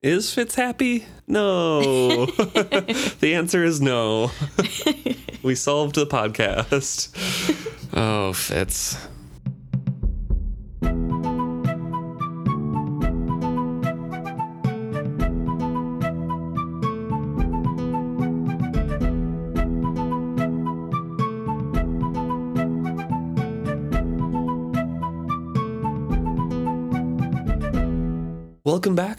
[0.00, 1.06] Is Fitz happy?
[1.26, 2.26] No.
[2.26, 4.30] the answer is no.
[5.42, 7.10] we solved the podcast.
[7.90, 8.98] Oh, Fitz.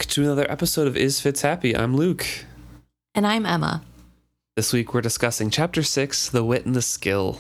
[0.10, 1.76] To another episode of Is Fitz Happy?
[1.76, 2.26] I'm Luke.
[3.14, 3.84] And I'm Emma.
[4.56, 7.38] This week we're discussing Chapter 6 The Wit and the Skill.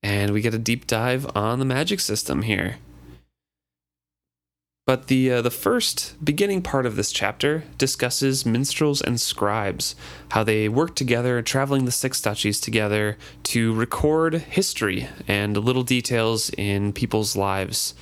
[0.00, 2.76] And we get a deep dive on the magic system here.
[4.86, 9.96] But the uh, the first beginning part of this chapter discusses minstrels and scribes,
[10.28, 16.50] how they work together, traveling the six duchies together to record history and little details
[16.50, 17.94] in people's lives.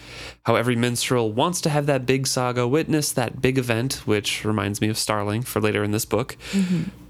[0.44, 4.82] How every minstrel wants to have that big saga, witness that big event, which reminds
[4.82, 6.36] me of Starling for later in this book.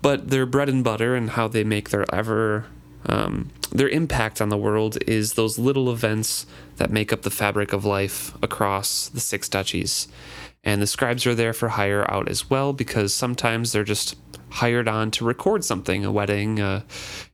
[0.03, 2.67] But their bread and butter and how they make their ever
[3.07, 7.73] um, their impact on the world is those little events that make up the fabric
[7.73, 10.09] of life across the six duchies.
[10.63, 14.17] And the scribes are there for hire out as well because sometimes they're just
[14.51, 16.83] hired on to record something, a wedding, uh,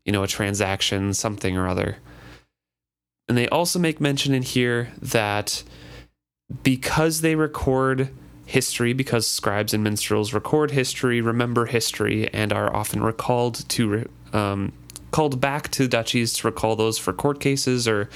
[0.05, 1.99] you know, a transaction, something or other.
[3.29, 5.63] And they also make mention in here that
[6.63, 8.11] because they record
[8.47, 14.73] history, because scribes and minstrels record history, remember history, and are often recalled to um,
[15.13, 18.09] called back to duchies to recall those for court cases or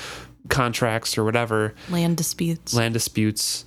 [0.48, 2.74] contracts or whatever Land disputes.
[2.74, 3.64] land disputes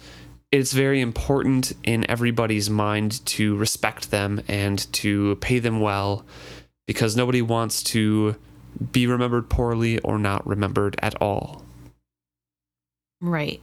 [0.51, 6.25] it's very important in everybody's mind to respect them and to pay them well
[6.85, 8.35] because nobody wants to
[8.91, 11.63] be remembered poorly or not remembered at all
[13.19, 13.61] Right.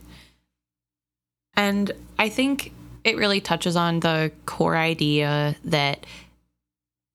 [1.57, 2.73] And I think
[3.05, 6.07] it really touches on the core idea that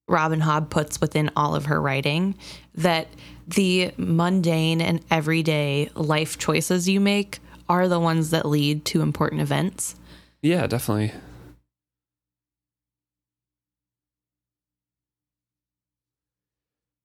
[0.08, 2.34] Robin Hobb puts within all of her writing
[2.76, 3.08] that
[3.54, 7.38] the mundane and everyday life choices you make
[7.68, 9.96] are the ones that lead to important events.
[10.42, 11.12] yeah definitely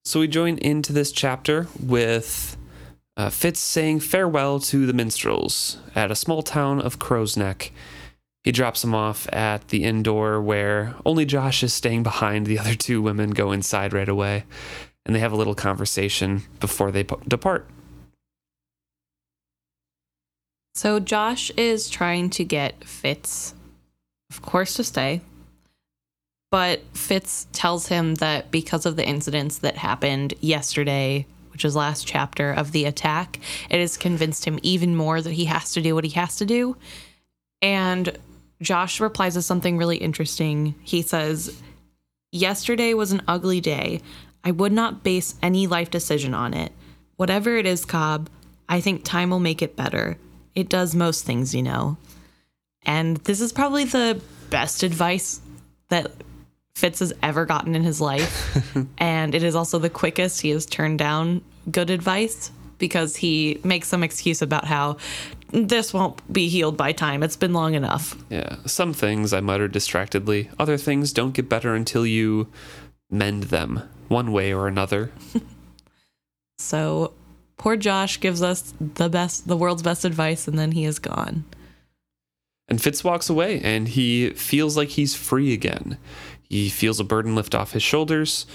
[0.04, 2.58] so we join into this chapter with
[3.18, 7.72] uh, Fitz saying farewell to the minstrels at a small town of Crow's Neck.
[8.44, 12.46] He drops them off at the inn door where only Josh is staying behind.
[12.46, 14.44] The other two women go inside right away
[15.06, 17.68] and they have a little conversation before they depart.
[20.74, 23.54] So Josh is trying to get Fitz,
[24.30, 25.22] of course, to stay.
[26.52, 32.06] But Fitz tells him that because of the incidents that happened yesterday, which is last
[32.06, 33.40] chapter of the attack,
[33.70, 36.46] it has convinced him even more that he has to do what he has to
[36.46, 36.76] do.
[37.62, 38.18] And
[38.62, 40.76] Josh replies with something really interesting.
[40.84, 41.62] He says,
[42.32, 44.02] Yesterday was an ugly day.
[44.46, 46.72] I would not base any life decision on it.
[47.18, 48.30] Whatever it is, Cobb,
[48.70, 50.18] I think time will make it better.
[50.54, 51.98] It does most things, you know.
[52.84, 55.42] And this is probably the best advice
[55.90, 56.12] that
[56.76, 58.56] Fitz has ever gotten in his life.
[58.98, 61.42] and it is also the quickest he has turned down
[61.72, 64.98] good advice because he makes some excuse about how
[65.52, 67.24] this won't be healed by time.
[67.24, 68.16] It's been long enough.
[68.30, 70.50] Yeah, some things I muttered distractedly.
[70.60, 72.48] Other things don't get better until you
[73.10, 75.12] mend them, one way or another.
[76.58, 77.14] So
[77.58, 81.46] poor Josh gives us the best, the world's best advice, and then he is gone.
[82.68, 85.98] And Fitz walks away and he feels like he's free again.
[86.50, 88.46] He feels a burden lift off his shoulders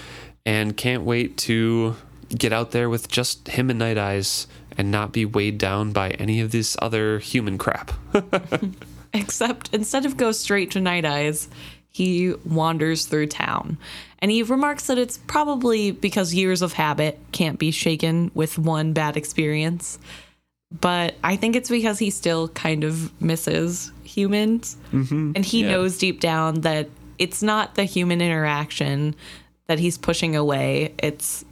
[0.45, 1.95] and can't wait to
[2.29, 4.47] get out there with just him and Night Eyes
[4.77, 7.91] and not be weighed down by any of this other human crap.
[9.13, 11.49] Except instead of go straight to Night Eyes,
[11.89, 13.77] he wanders through town.
[14.21, 18.93] And he remarks that it's probably because years of habit can't be shaken with one
[18.93, 19.97] bad experience.
[20.79, 24.77] But I think it's because he still kind of misses humans.
[24.91, 25.71] Mm-hmm, and he yeah.
[25.71, 29.15] knows deep down that it's not the human interaction
[29.67, 30.93] that he's pushing away.
[30.99, 31.43] It's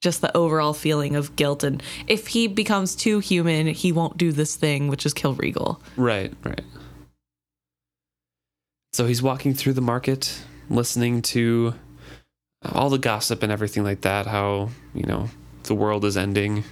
[0.00, 1.62] just the overall feeling of guilt.
[1.62, 5.80] And if he becomes too human, he won't do this thing, which is kill Regal.
[5.96, 6.64] Right, right.
[8.92, 11.74] So he's walking through the market, listening to
[12.64, 14.26] all the gossip and everything like that.
[14.26, 15.28] How you know
[15.64, 16.64] the world is ending.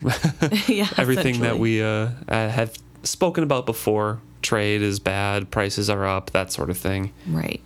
[0.68, 4.20] yeah, everything that we uh, uh, have spoken about before.
[4.42, 7.14] Trade is bad, prices are up, that sort of thing.
[7.26, 7.62] Right.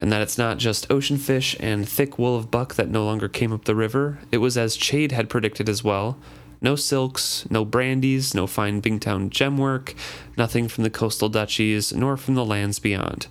[0.00, 3.28] And that it's not just ocean fish and thick wool of buck that no longer
[3.28, 4.18] came up the river.
[4.30, 6.16] It was as Chade had predicted as well.
[6.60, 9.94] No silks, no brandies, no fine Bingtown gem work,
[10.36, 13.26] nothing from the coastal duchies, nor from the lands beyond.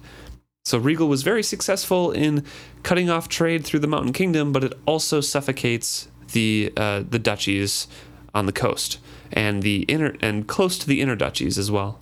[0.65, 2.45] So Regal was very successful in
[2.83, 7.87] cutting off trade through the Mountain Kingdom, but it also suffocates the uh, the duchies
[8.33, 8.99] on the coast
[9.31, 11.99] and the inner and close to the inner duchies as well,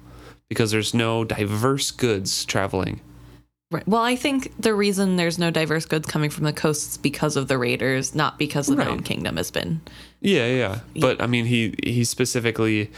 [0.50, 3.02] because there's no diverse goods traveling.
[3.72, 3.88] Right.
[3.88, 7.36] Well, I think the reason there's no diverse goods coming from the coast is because
[7.36, 8.88] of the raiders, not because the Right.
[8.88, 9.82] Mountain Kingdom has been.
[10.22, 10.80] Yeah, yeah.
[11.00, 12.92] But I mean, he he specifically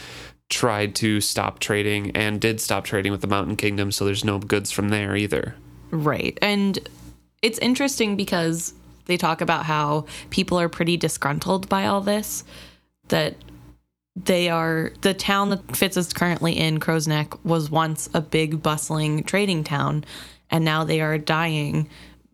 [0.52, 4.38] tried to stop trading and did stop trading with the Mountain Kingdom, so there's no
[4.38, 5.56] goods from there either.
[5.90, 6.38] Right.
[6.42, 6.78] And
[7.42, 8.74] it's interesting because
[9.06, 12.44] they talk about how people are pretty disgruntled by all this,
[13.08, 13.36] that
[14.16, 18.62] they are the town that Fitz is currently in, Crow's Neck, was once a big
[18.62, 20.04] bustling trading town,
[20.50, 21.90] and now they are dying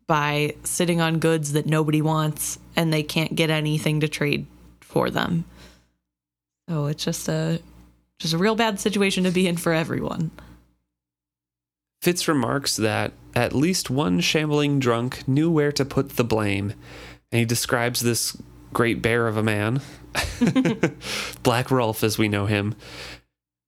[0.08, 4.48] by sitting on goods that nobody wants and they can't get anything to trade
[4.82, 5.46] for them.
[6.68, 7.62] So it's just a
[8.20, 10.32] just a real bad situation to be in for everyone.
[12.02, 16.74] Fitz remarks that at least one shambling drunk knew where to put the blame,
[17.32, 18.38] and he describes this
[18.74, 19.82] great bear of a man,
[21.44, 22.76] Black Rolf as we know him,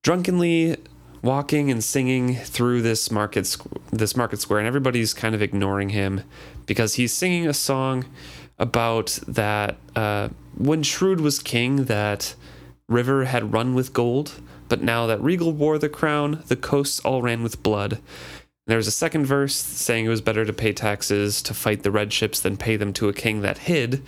[0.03, 0.77] drunkenly
[1.21, 5.89] walking and singing through this market squ- this market square, and everybody's kind of ignoring
[5.89, 6.21] him
[6.65, 8.05] because he's singing a song
[8.57, 12.35] about that uh, when Shrewd was king, that
[12.89, 17.21] River had run with gold, but now that Regal wore the crown, the coasts all
[17.21, 17.99] ran with blood.
[18.67, 21.91] There was a second verse saying it was better to pay taxes to fight the
[21.91, 24.03] red ships than pay them to a king that hid,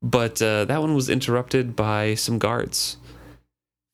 [0.00, 2.98] but uh, that one was interrupted by some guards.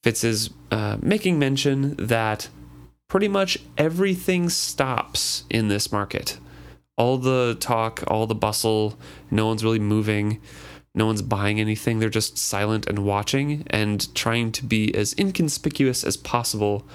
[0.03, 2.49] Fitz is uh, making mention that
[3.09, 6.39] pretty much everything stops in this market.
[6.97, 8.99] All the talk, all the bustle,
[9.31, 10.41] no one's really moving,
[10.95, 11.99] no one's buying anything.
[11.99, 16.87] They're just silent and watching and trying to be as inconspicuous as possible,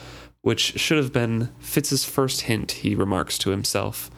[0.41, 4.09] which should have been Fitz's first hint, he remarks to himself.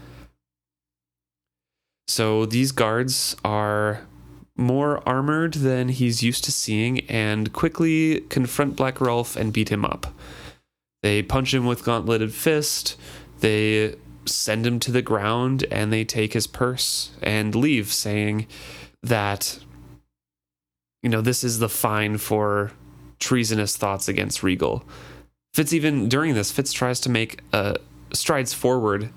[2.07, 4.07] So these guards are
[4.55, 9.85] more armored than he's used to seeing and quickly confront Black Rolf and beat him
[9.85, 10.13] up.
[11.01, 12.95] They punch him with gauntleted fist,
[13.39, 13.95] they
[14.25, 18.45] send him to the ground, and they take his purse and leave, saying
[19.01, 19.59] that,
[21.01, 22.71] you know, this is the fine for
[23.19, 24.83] treasonous thoughts against Regal.
[25.53, 27.75] Fitz even during this, Fitz tries to make uh,
[28.13, 29.09] strides forward,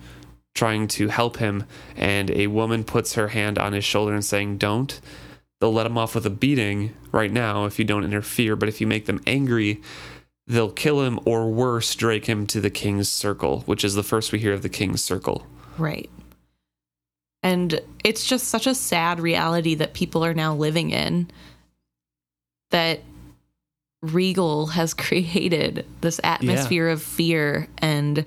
[0.54, 1.64] trying to help him,
[1.96, 5.00] and a woman puts her hand on his shoulder and saying, "Don't."
[5.60, 8.81] They'll let him off with a beating right now if you don't interfere, but if
[8.82, 9.81] you make them angry,
[10.46, 14.31] they'll kill him or worse, drag him to the king's circle, which is the first
[14.31, 15.46] we hear of the king's circle.
[15.78, 16.10] Right.
[17.42, 21.31] And it's just such a sad reality that people are now living in
[22.74, 22.98] that
[24.02, 28.24] Regal has created this atmosphere of fear and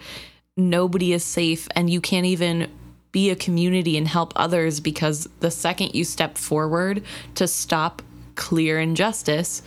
[0.56, 2.72] nobody is safe and you can't even
[3.12, 7.04] be a community and help others because the second you step forward
[7.36, 8.02] to stop
[8.36, 9.62] clear injustice,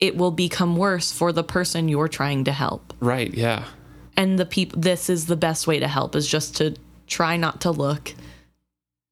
[0.00, 3.64] it will become worse for the person you're trying to help Right, yeah.
[4.16, 6.74] and the people this is the best way to help is just to
[7.06, 8.12] try not to look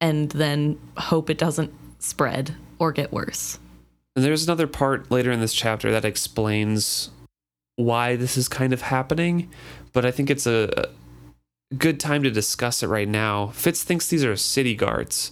[0.01, 3.59] and then hope it doesn't spread or get worse
[4.15, 7.09] And there's another part later in this chapter that explains
[7.75, 9.49] why this is kind of happening,
[9.91, 10.87] but I think it's a
[11.71, 13.47] a good time to discuss it right now.
[13.47, 15.31] Fitz thinks these are city guards,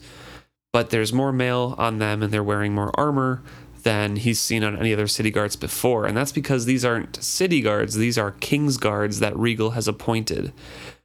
[0.71, 3.43] but there's more mail on them and they're wearing more armor
[3.83, 6.05] than he's seen on any other city guards before.
[6.05, 10.53] And that's because these aren't city guards, these are king's guards that Regal has appointed,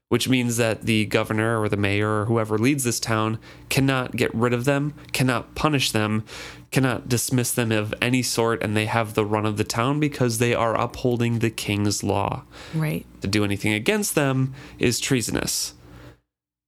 [0.09, 3.39] which means that the governor or the mayor or whoever leads this town
[3.69, 6.25] cannot get rid of them, cannot punish them,
[6.71, 10.39] cannot dismiss them of any sort, and they have the run of the town because
[10.39, 12.43] they are upholding the king's law
[12.75, 15.75] right to do anything against them is treasonous.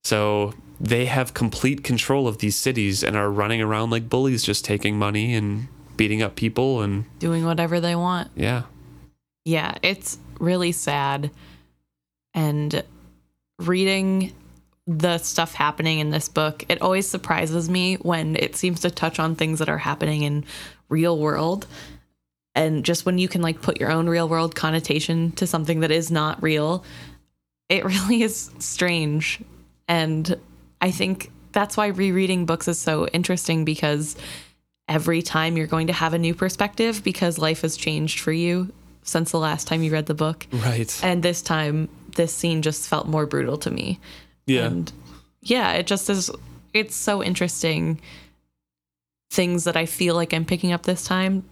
[0.05, 4.65] So they have complete control of these cities and are running around like bullies, just
[4.65, 6.83] taking money and beating up people.
[6.83, 8.63] And doing whatever they want yeah,
[9.45, 11.31] yeah it's really sad
[12.33, 12.83] and
[13.61, 14.33] reading
[14.87, 19.21] the stuff happening in this book it always surprises me when it seems to touch
[19.21, 20.45] on things that are happening in
[20.88, 21.67] real world.
[22.57, 25.90] And just when you can like put your own real world connotation to something that
[25.90, 26.85] is not real
[27.69, 29.40] it really is strange.
[29.88, 30.37] And
[30.81, 34.17] i think that's why rereading books is so interesting because
[34.88, 38.73] every time you're going to have a new perspective because life has changed for you
[39.11, 40.99] since the last time you read the book right.
[41.02, 43.99] and this time this scene just felt more brutal to me
[44.47, 44.67] Yeah.
[44.67, 44.93] and
[45.43, 46.31] yeah it just is
[46.73, 48.00] it's so interesting
[49.31, 51.45] things that i feel like i'm picking up this time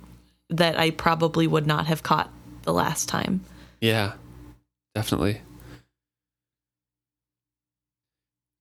[0.50, 2.30] that i probably would not have caught
[2.62, 3.40] the last time
[3.80, 4.12] Yeah,
[4.94, 5.40] definitely.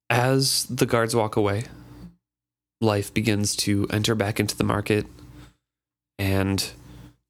[0.09, 1.65] As the guards walk away,
[2.79, 5.05] life begins to enter back into the market
[6.17, 6.71] and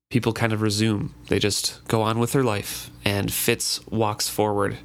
[0.10, 1.14] people kind of resume.
[1.28, 4.78] They just go on with their life and Fitz walks forward.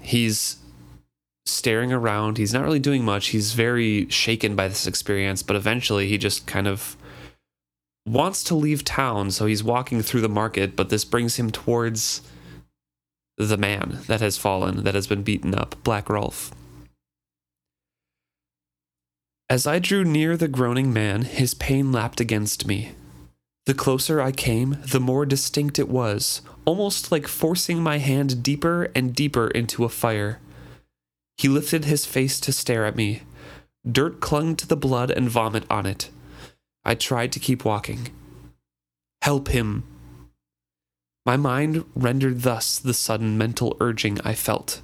[0.00, 0.56] He's
[1.44, 2.38] staring around.
[2.38, 3.28] He's not really doing much.
[3.28, 6.96] He's very shaken by this experience, but eventually he just kind of
[8.06, 9.30] wants to leave town.
[9.30, 12.22] So he's walking through the market, but this brings him towards
[13.36, 16.50] the man that has fallen, that has been beaten up, Black Rolf.
[19.50, 22.92] As I drew near the groaning man, his pain lapped against me.
[23.66, 28.92] The closer I came, the more distinct it was, almost like forcing my hand deeper
[28.94, 30.38] and deeper into a fire.
[31.36, 33.22] He lifted his face to stare at me.
[33.90, 36.10] Dirt clung to the blood and vomit on it.
[36.84, 38.10] I tried to keep walking.
[39.20, 39.82] Help him.
[41.26, 44.80] My mind rendered thus the sudden mental urging I felt.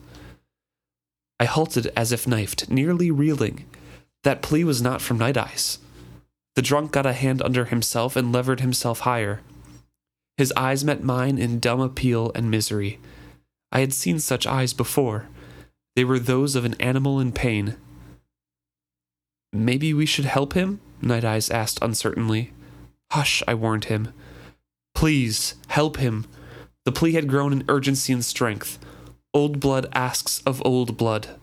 [1.38, 3.64] I halted as if knifed, nearly reeling.
[4.26, 5.78] That plea was not from Night Eyes.
[6.56, 9.40] The drunk got a hand under himself and levered himself higher.
[10.36, 12.98] His eyes met mine in dumb appeal and misery.
[13.70, 15.28] I had seen such eyes before.
[15.94, 17.76] They were those of an animal in pain.
[19.52, 20.80] Maybe we should help him?
[21.00, 22.52] Night Eyes asked uncertainly.
[23.12, 24.12] Hush, I warned him.
[24.92, 26.26] Please, help him.
[26.84, 28.80] The plea had grown in urgency and strength.
[29.32, 31.38] Old blood asks of old blood.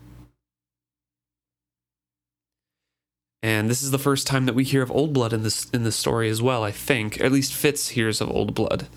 [3.43, 5.83] And this is the first time that we hear of old blood in this in
[5.83, 7.19] this story as well, I think.
[7.19, 8.87] At least Fitz hears of old blood.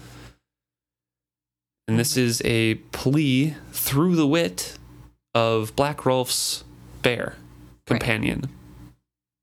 [1.88, 4.78] And this is a plea through the wit
[5.34, 6.64] of Black Rolf's
[7.02, 7.34] bear
[7.86, 8.48] companion.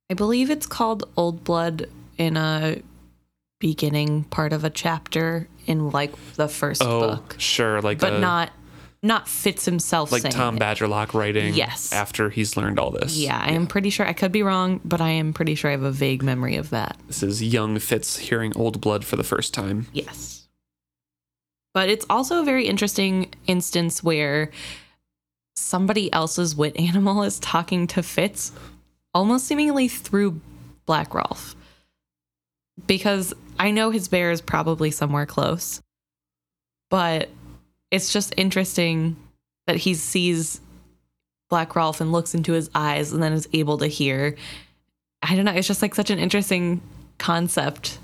[0.10, 2.82] I believe it's called Old Blood in a
[3.60, 8.20] beginning part of a chapter in like the first Oh, book, sure, like but a-
[8.20, 8.52] not
[9.04, 10.62] not Fitz himself like Tom it.
[10.62, 11.92] Badgerlock writing Yes.
[11.92, 13.18] after he's learned all this.
[13.18, 14.08] Yeah, I am pretty sure.
[14.08, 16.70] I could be wrong, but I am pretty sure I have a vague memory of
[16.70, 16.96] that.
[17.08, 19.88] This is young Fitz hearing old blood for the first time.
[19.92, 20.48] Yes.
[21.74, 24.52] But it's also a very interesting instance where
[25.56, 28.54] somebody else's wit animal is talking to Fitz
[29.14, 30.40] almost seemingly through
[30.86, 31.56] Black Rolf.
[32.88, 35.82] Because I know his bear is probably somewhere close.
[36.90, 37.30] But
[37.94, 39.16] it's just interesting
[39.68, 40.60] that he sees
[41.50, 44.36] Black Rolf and looks into his eyes and then is able to hear.
[45.22, 45.52] I don't know.
[45.52, 46.82] It's just like such an interesting
[47.20, 48.00] concept,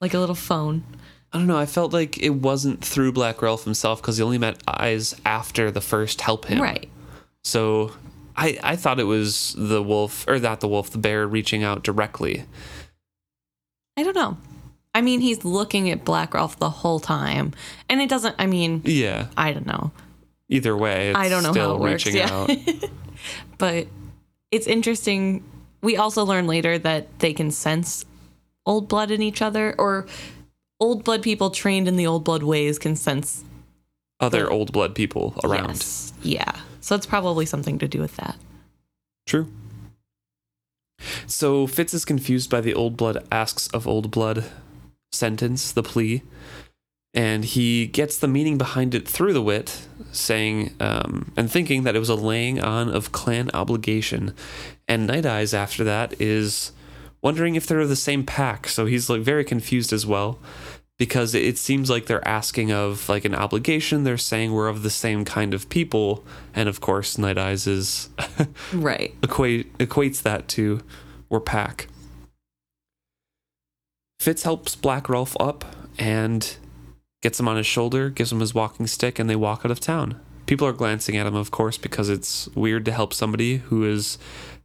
[0.00, 0.82] like a little phone.
[1.34, 1.58] I don't know.
[1.58, 5.70] I felt like it wasn't through Black Rolf himself because he only met Eyes after
[5.70, 6.62] the first help him.
[6.62, 6.88] Right.
[7.44, 7.92] So
[8.38, 11.84] I I thought it was the wolf or not the wolf, the bear reaching out
[11.84, 12.46] directly.
[13.98, 14.38] I don't know.
[14.94, 17.52] I mean, he's looking at Black Rolf the whole time,
[17.88, 18.34] and it doesn't.
[18.38, 19.28] I mean, Yeah.
[19.36, 19.92] I don't know.
[20.48, 22.06] Either way, it's I don't know still how it works.
[22.06, 22.50] reaching Yeah, out.
[23.58, 23.86] but
[24.50, 25.44] it's interesting.
[25.80, 28.04] We also learn later that they can sense
[28.66, 30.06] old blood in each other, or
[30.80, 33.44] old blood people trained in the old blood ways can sense
[34.18, 35.68] Other old blood people around.
[35.76, 36.12] Yes.
[36.22, 36.52] Yeah.
[36.80, 38.36] So it's probably something to do with that.
[39.26, 39.46] True.
[41.26, 44.44] So Fitz is confused by the old blood asks of old blood
[45.12, 46.22] sentence, the plea,
[47.12, 51.96] and he gets the meaning behind it through the wit, saying um, and thinking that
[51.96, 54.34] it was a laying on of clan obligation.
[54.86, 56.72] And Night Eyes after that is
[57.22, 60.38] wondering if they're of the same pack, so he's like very confused as well.
[60.98, 64.04] Because it seems like they're asking of like an obligation.
[64.04, 68.10] They're saying we're of the same kind of people, and of course, Night Eyes is
[68.74, 69.14] Right.
[69.22, 70.82] equate equates that to
[71.30, 71.86] we're pack.
[74.20, 75.64] Fitz helps Black Rolf up
[75.98, 76.56] and
[77.22, 79.80] gets him on his shoulder, gives him his walking stick, and they walk out of
[79.80, 80.20] town.
[80.44, 84.18] People are glancing at him, of course, because it's weird to help somebody who has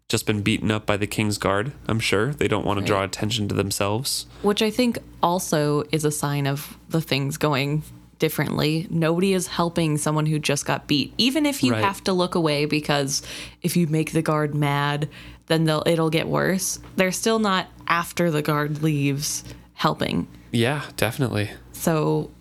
[0.10, 1.72] just been beaten up by the King's Guard.
[1.88, 4.26] I'm sure they don't want to draw attention to themselves.
[4.42, 7.84] Which I think also is a sign of the things going
[8.20, 8.88] differently.
[8.90, 11.84] Nobody is helping someone who just got beat, even if you Right.
[11.84, 13.22] have to look away because
[13.62, 15.08] if you make the guard mad,
[15.48, 16.80] then they'll it'll get worse.
[16.96, 20.28] They're still not after the guard leaves helping.
[20.52, 21.52] Yeah, definitely.
[21.74, 22.32] So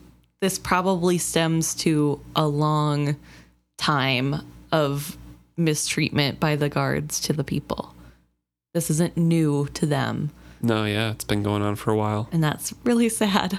[0.40, 3.16] this probably stems to a long
[3.78, 4.37] time
[4.73, 5.16] of
[5.56, 7.94] mistreatment by the guards to the people.
[8.73, 10.30] This isn't new to them,
[10.61, 12.28] No, yeah, it's been going on for a while.
[12.32, 13.58] and that's really sad.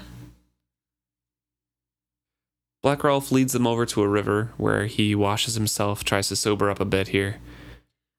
[2.83, 6.69] Black Rolf leads them over to a river where he washes himself, tries to sober
[6.69, 7.37] up a bit here.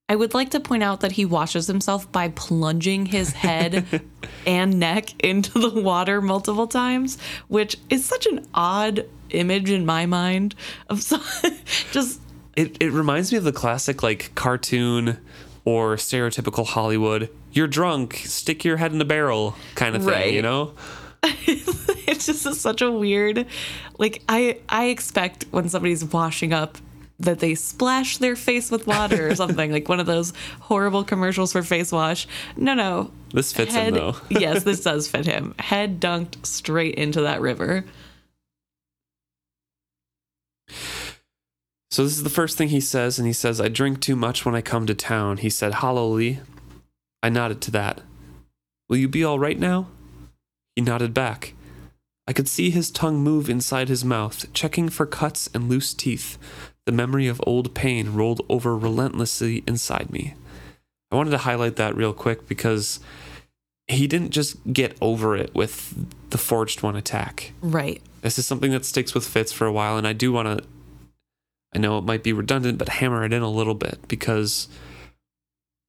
[0.08, 4.02] I would like to point out that he washes himself by plunging his head
[4.46, 10.06] and neck into the water multiple times, which is such an odd image in my
[10.06, 10.54] mind
[10.88, 11.18] of so,
[11.90, 12.20] just
[12.54, 15.18] It it reminds me of the classic like cartoon
[15.64, 17.28] or stereotypical Hollywood.
[17.50, 20.32] You're drunk, stick your head in a barrel kind of thing, Right.
[20.32, 20.74] you know?
[21.24, 23.46] it's just such a weird
[23.98, 26.78] like I I expect when somebody's washing up
[27.18, 31.52] that they splash their face with water or something like one of those horrible commercials
[31.52, 32.26] for face wash.
[32.56, 33.10] No, no.
[33.32, 34.16] This fits Head, him though.
[34.30, 35.54] yes, this does fit him.
[35.58, 37.84] Head dunked straight into that river.
[41.90, 44.44] So this is the first thing he says, and he says, I drink too much
[44.44, 45.38] when I come to town.
[45.38, 46.40] He said, hollowly.
[47.22, 48.02] I nodded to that.
[48.88, 49.88] Will you be all right now?
[50.74, 51.54] He nodded back.
[52.28, 56.36] I could see his tongue move inside his mouth, checking for cuts and loose teeth.
[56.86, 60.34] The memory of old pain rolled over relentlessly inside me.
[61.10, 63.00] I wanted to highlight that real quick because
[63.88, 65.94] he didn't just get over it with
[66.30, 67.52] the Forged One attack.
[67.60, 68.02] Right.
[68.22, 70.64] This is something that sticks with Fitz for a while, and I do want to.
[71.74, 74.68] I know it might be redundant, but hammer it in a little bit because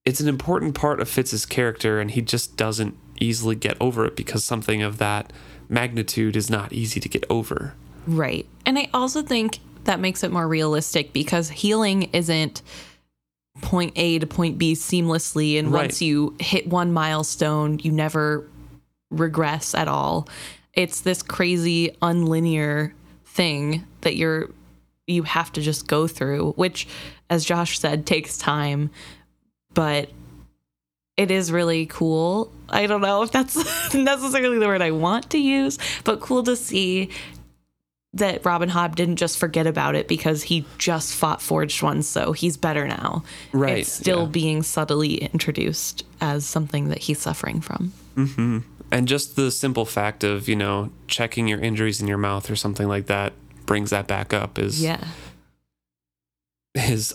[0.05, 4.15] it's an important part of Fitz's character, and he just doesn't easily get over it
[4.15, 5.33] because something of that
[5.69, 7.73] magnitude is not easy to get over.
[8.05, 8.45] Right.
[8.65, 12.61] And I also think that makes it more realistic because healing isn't
[13.61, 15.57] point A to point B seamlessly.
[15.57, 15.83] And Right.
[15.83, 18.47] once you hit one milestone, you never
[19.09, 20.27] regress at all.
[20.73, 22.91] It's this crazy, unlinear
[23.25, 24.49] thing that you're
[25.09, 26.85] you have to just go through, which,
[27.29, 28.89] as Josh said, takes time.
[29.73, 30.09] But
[31.15, 32.51] it is really cool.
[32.69, 33.55] I don't know if that's
[33.95, 37.09] necessarily the word I want to use, but cool to see
[38.13, 42.31] that Robin Hobb didn't just forget about it because he just fought Forged One, so
[42.31, 43.23] he's better now.
[43.53, 44.29] Right, It's still yeah.
[44.29, 47.91] being subtly introduced as something that he's suffering from.
[48.15, 48.59] hmm
[48.91, 52.55] And just the simple fact of, you know, checking your injuries in your mouth or
[52.55, 53.33] something like that
[53.65, 55.03] brings that back up is Yeah.
[56.73, 57.13] is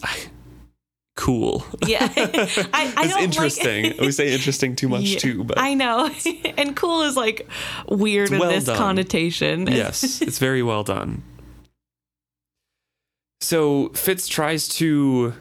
[1.17, 1.65] cool.
[1.87, 2.11] Yeah.
[2.17, 3.85] I, I it's interesting.
[3.85, 6.11] Like, we say interesting too much Yeah, too, but I know.
[6.57, 7.49] and cool is like
[7.89, 8.77] weird in this done.
[8.77, 9.67] connotation.
[9.67, 11.23] yes, it's very well done.
[13.41, 15.35] So Fitz tries to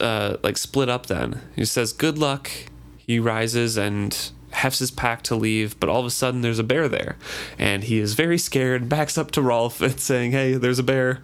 [0.00, 1.06] uh, like split up.
[1.06, 2.50] Then he says, "Good luck."
[2.98, 6.64] He rises and hefts his pack to leave, but all of a sudden there's a
[6.64, 7.16] bear there,
[7.58, 8.82] and he is very scared.
[8.82, 11.22] and Backs up to Rolf and saying, "Hey, there's a bear,"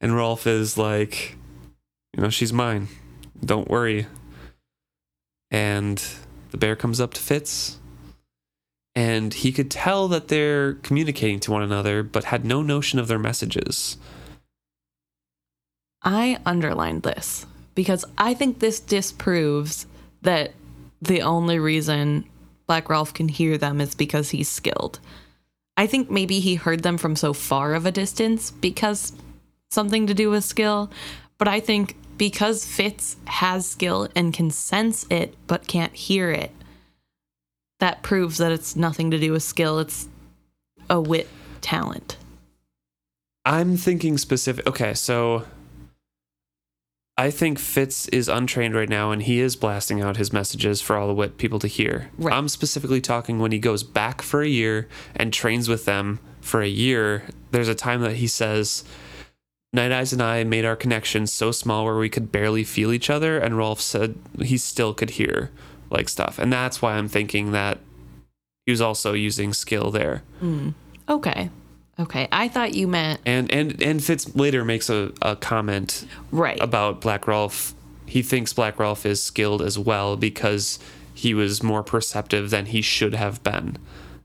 [0.00, 1.36] and Rolf is like,
[2.18, 2.88] "You know, she's mine.
[3.42, 4.06] Don't worry."
[5.50, 6.02] And
[6.50, 7.78] the bear comes up to Fitz
[8.98, 13.06] and he could tell that they're communicating to one another, but had no notion of
[13.06, 13.96] their messages.
[16.02, 19.86] I underlined this because I think this disproves
[20.22, 20.52] that
[21.00, 22.24] the only reason
[22.66, 24.98] Black Rolf can hear them is because he's skilled.
[25.76, 29.12] I think maybe he heard them from so far of a distance because
[29.70, 30.90] something to do with skill,
[31.38, 36.50] but I think because Fitz has skill and can sense it but can't hear it,
[37.80, 39.78] that proves that it's nothing to do with skill.
[39.78, 40.08] It's
[40.90, 41.28] a wit
[41.60, 42.16] talent.
[43.44, 44.66] I'm thinking specific.
[44.66, 45.44] Okay, so
[47.16, 50.96] I think Fitz is untrained right now, and he is blasting out his messages for
[50.96, 52.10] all the wit people to hear.
[52.18, 52.34] Right.
[52.34, 56.62] I'm specifically talking when he goes back for a year and trains with them for
[56.62, 57.24] a year.
[57.50, 58.84] There's a time that he says,
[59.78, 63.08] Night Eyes and I made our connection so small where we could barely feel each
[63.08, 65.52] other, and Rolf said he still could hear
[65.88, 67.78] like stuff, and that's why I'm thinking that
[68.66, 70.24] he was also using skill there.
[70.40, 70.70] Hmm.
[71.08, 71.50] Okay.
[72.00, 72.26] Okay.
[72.32, 76.58] I thought you meant And and and Fitz later makes a, a comment right.
[76.60, 77.72] about Black Rolf.
[78.04, 80.80] He thinks Black Rolf is skilled as well because
[81.14, 83.78] he was more perceptive than he should have been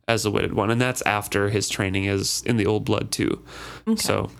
[0.07, 3.43] as a witted one, and that's after his training is in the old blood too.
[3.95, 4.31] So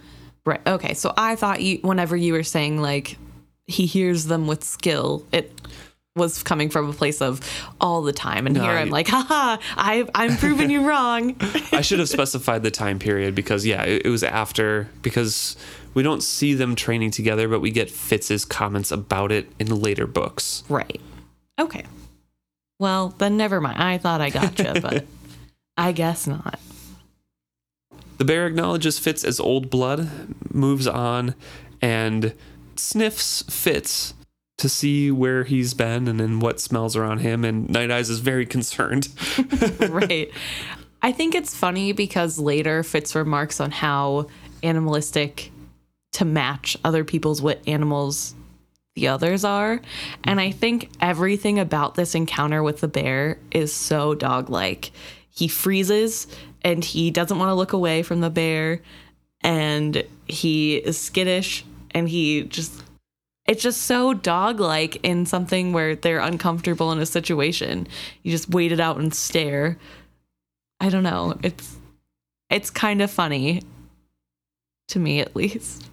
[0.45, 0.62] Right.
[0.67, 0.93] Okay.
[0.93, 3.17] So I thought you, whenever you were saying like
[3.65, 5.51] he hears them with skill, it
[6.15, 7.41] was coming from a place of
[7.82, 8.45] all the time.
[8.45, 11.36] And No, here I'm like, haha, I, I'm proving you wrong.
[11.71, 15.56] I should have specified the time period because yeah, it, it was after because
[15.93, 20.06] we don't see them training together, but we get Fitz's comments about it in later
[20.06, 20.63] books.
[20.69, 21.01] right.
[21.60, 21.86] Okay.
[22.79, 23.82] Well, then never mind.
[23.82, 25.06] I thought I gotcha, but
[25.77, 26.60] I guess not.
[28.17, 30.10] The bear acknowledges Fitz as old blood,
[30.54, 31.36] moves on,
[31.82, 32.34] and
[32.76, 34.13] sniffs Fitz
[34.58, 37.43] to see where he's been and then what smells are on him.
[37.43, 39.10] And Night Eyes is very concerned.
[39.89, 40.32] right.
[41.02, 44.28] I think it's funny because later Fitz remarks on how
[44.62, 45.52] animalistic
[46.13, 48.36] to match other people's wit animals
[48.95, 49.82] the others are.
[50.23, 54.91] And I think everything about this encounter with the bear is so dog like.
[55.30, 56.28] He freezes
[56.63, 58.82] and he doesn't want to look away from the bear
[59.41, 62.84] and he is skittish and he just
[63.45, 67.88] it's just so dog like in something where they're uncomfortable in a situation.
[68.21, 69.78] You just wait it out and stare.
[70.80, 71.38] I don't know.
[71.43, 71.76] It's
[72.49, 73.63] it's kind of funny
[74.89, 75.89] to me at least.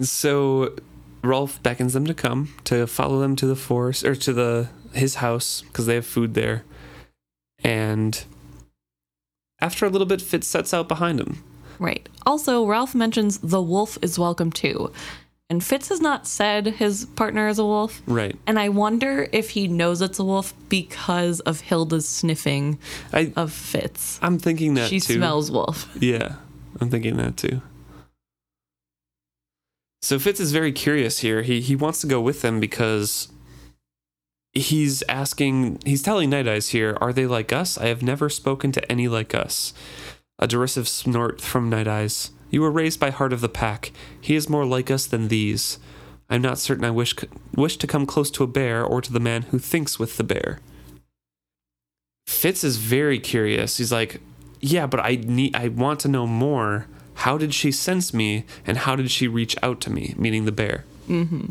[0.00, 0.76] So
[1.22, 5.16] Rolf beckons them to come to follow them to the forest or to the his
[5.16, 6.64] house because they have food there.
[7.64, 8.24] And
[9.66, 11.42] after a little bit, Fitz sets out behind him.
[11.78, 12.08] Right.
[12.24, 14.92] Also, Rolf mentions the wolf is welcome too.
[15.50, 18.00] And Fitz has not said his partner is a wolf.
[18.06, 18.34] Right.
[18.46, 22.78] And I wonder if he knows it's a wolf because of Hilda's sniffing
[23.12, 24.18] I of Fitz.
[24.22, 25.14] I'm thinking that She too.
[25.14, 25.88] smells wolf.
[26.00, 26.36] Yeah,
[26.80, 27.60] I'm thinking that too.
[30.02, 31.42] So Fitz is very curious here.
[31.42, 33.28] He he wants to go with them because
[34.56, 37.78] he's asking he's telling Night Eyes here, are they like us?
[37.78, 39.72] I have never spoken to any like us.
[40.38, 42.30] A derisive snort from Night Eyes.
[42.50, 43.92] You were raised by Heart of the Pack.
[44.20, 45.78] He is more like us than these.
[46.28, 47.14] I'm not certain I wish
[47.54, 50.24] wish to come close to a bear or to the man who thinks with the
[50.24, 50.60] bear.
[52.26, 53.76] Fitz is very curious.
[53.76, 54.20] He's like,
[54.60, 56.86] "Yeah, but I need I want to know more.
[57.20, 60.52] How did she sense me and how did she reach out to me?" Meaning the
[60.52, 60.84] bear.
[61.08, 61.50] Mm-hmm.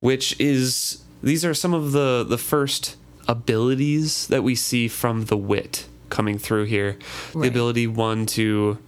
[0.00, 5.36] Which is these are some of the the first abilities that we see from the
[5.36, 6.96] wit coming through here.
[7.34, 8.78] The ability one to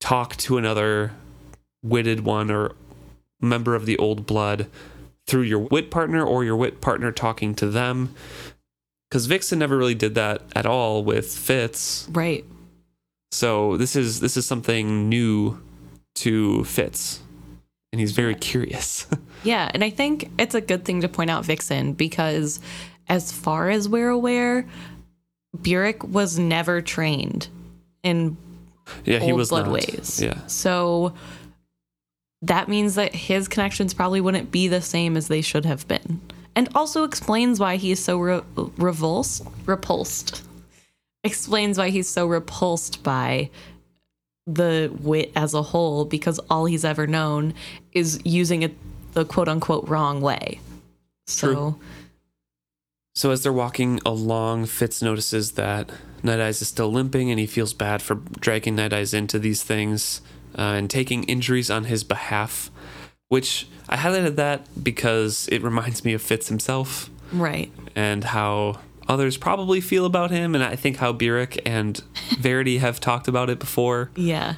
[0.00, 1.12] talk to another
[1.82, 2.72] witted one or
[3.40, 4.68] member of the old blood
[5.26, 8.14] through your wit partner or your wit partner talking to them.
[9.08, 12.08] Because Vixen never really did that at all with Fitz.
[12.10, 12.44] Right.
[13.32, 15.60] So this is this is something new
[16.16, 17.20] to Fitz.
[17.94, 19.06] And he's very curious.
[19.44, 22.60] Yeah, and I think it's a good thing to point out Vixen because
[23.10, 24.66] as far as we're aware,
[25.54, 27.48] Burrich was never trained
[28.02, 28.38] in
[29.04, 29.74] yeah, he was blood not.
[29.74, 30.18] ways.
[30.22, 30.46] Yeah.
[30.46, 31.12] So
[32.40, 36.22] that means that his connections probably wouldn't be the same as they should have been.
[36.56, 40.42] And also explains why he is so re- revulsed, repulsed.
[41.22, 43.50] Explains why he's so repulsed by
[44.46, 47.54] the wit as a whole because all he's ever known
[47.92, 48.76] is using it
[49.12, 50.60] the quote unquote wrong way.
[51.26, 51.80] So, True.
[53.14, 55.90] So as they're walking along, Fitz notices that
[56.22, 59.62] Night Eyes is still limping, and he feels bad for dragging Night Eyes into these
[59.62, 60.20] things
[60.58, 62.70] uh, and taking injuries on his behalf.
[63.28, 67.72] Which I highlighted that because it reminds me of Fitz himself right.
[67.94, 72.02] and how others probably feel about him, and I think how Burrich and
[72.38, 74.10] Verity have talked about it before.
[74.16, 74.54] Yeah.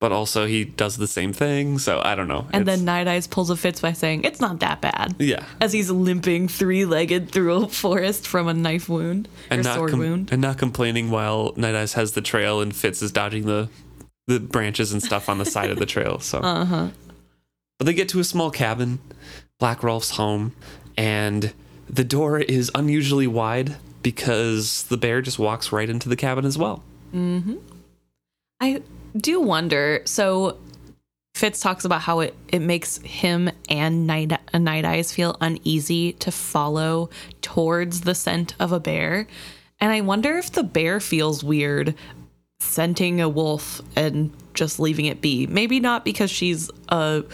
[0.00, 2.46] But also he does the same thing, so I don't know.
[2.52, 5.14] And It's- then Night Eyes pulls a Fitz by saying, It's not that bad.
[5.18, 9.64] yeah, as he's limping three legged through a forest from a knife wound or and
[9.64, 10.28] not sword com- wound.
[10.32, 13.68] and not complaining while Night Eyes has the trail and Fitz is dodging the
[14.26, 16.18] the branches and stuff on the side of the trail.
[16.18, 16.88] So, Uh huh.
[17.78, 18.98] but they get to a small cabin,
[19.58, 20.52] Black Rolf's home,
[20.98, 21.52] and
[21.88, 26.58] the door is unusually wide because the bear just walks right into the cabin as
[26.58, 26.82] well.
[27.14, 27.56] Mm-hmm.
[28.60, 28.82] I
[29.16, 30.02] do wonder.
[30.04, 30.58] So
[31.34, 36.30] Fitz talks about how it, it makes him and Night, Night Eyes feel uneasy to
[36.30, 37.10] follow
[37.42, 39.26] towards the scent of a bear.
[39.80, 41.94] And I wonder if the bear feels weird
[42.60, 45.46] scenting a wolf and just leaving it be.
[45.46, 47.24] Maybe not because she's a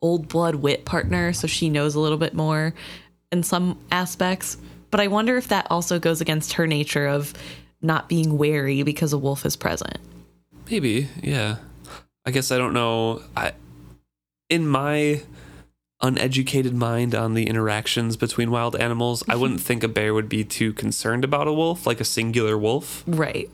[0.00, 2.74] old blood wit partner, so she knows a little bit more
[3.32, 4.56] in some aspects.
[4.90, 7.32] But I wonder if that also goes against her nature of
[7.82, 9.98] not being wary because a wolf is present.
[10.70, 11.56] Maybe, yeah.
[12.26, 13.22] I guess I don't know.
[13.36, 13.52] I
[14.48, 15.22] in my
[16.02, 19.40] uneducated mind on the interactions between wild animals, I mm-hmm.
[19.40, 23.04] wouldn't think a bear would be too concerned about a wolf, like a singular wolf.
[23.06, 23.50] Right.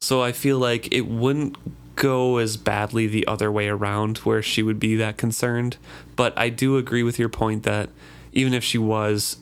[0.00, 1.56] So I feel like it wouldn't
[1.96, 5.78] go as badly the other way around where she would be that concerned.
[6.14, 7.88] But I do agree with your point that
[8.36, 9.36] even if she was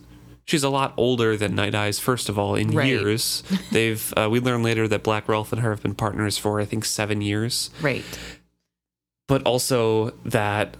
[0.46, 2.86] she's a lot older than Night Eyes first of all in Right.
[2.88, 3.42] years.
[3.72, 6.64] They've uh, we learn later that Black Rolf and her have been partners for I
[6.64, 8.04] think 7 years Right.
[9.28, 10.76] but also that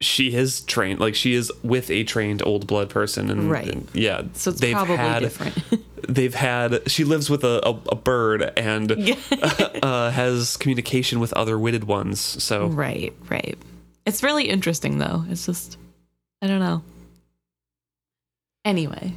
[0.00, 3.68] she is trained like she is with a trained old blood person and Right.
[3.68, 5.58] and, yeah So it's probably different.
[6.08, 8.92] they've had she lives with a, a, a bird and
[9.82, 13.58] uh, has communication with other witted ones so right, right.
[14.06, 15.24] It's really interesting though.
[15.28, 15.76] It's just
[16.42, 16.82] I don't know.
[18.64, 19.14] Anyway,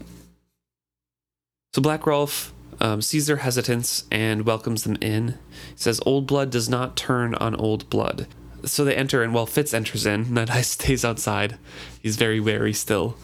[1.73, 5.37] so black rolf um, sees their hesitance and welcomes them in
[5.69, 8.27] he says old blood does not turn on old blood
[8.63, 11.57] so they enter and while fitz enters in night eye stays outside
[12.01, 13.15] he's very wary still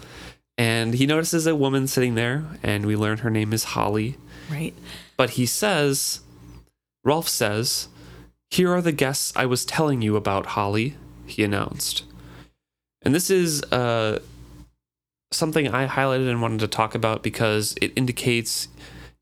[0.60, 4.18] and he notices a woman sitting there and we learn her name is holly
[4.52, 4.74] right.
[5.18, 6.22] But he says,
[7.04, 7.90] Rolf says,
[8.52, 10.96] Here are the guests I was telling you about, Holly.
[11.26, 12.04] he announced.
[13.02, 14.20] And this is uh,
[15.32, 18.68] something I highlighted and wanted to talk about because it indicates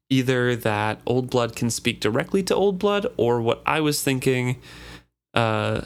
[0.09, 4.57] either that Old Blood can speak directly to Old Blood, or what I was thinking,
[5.33, 5.81] uh,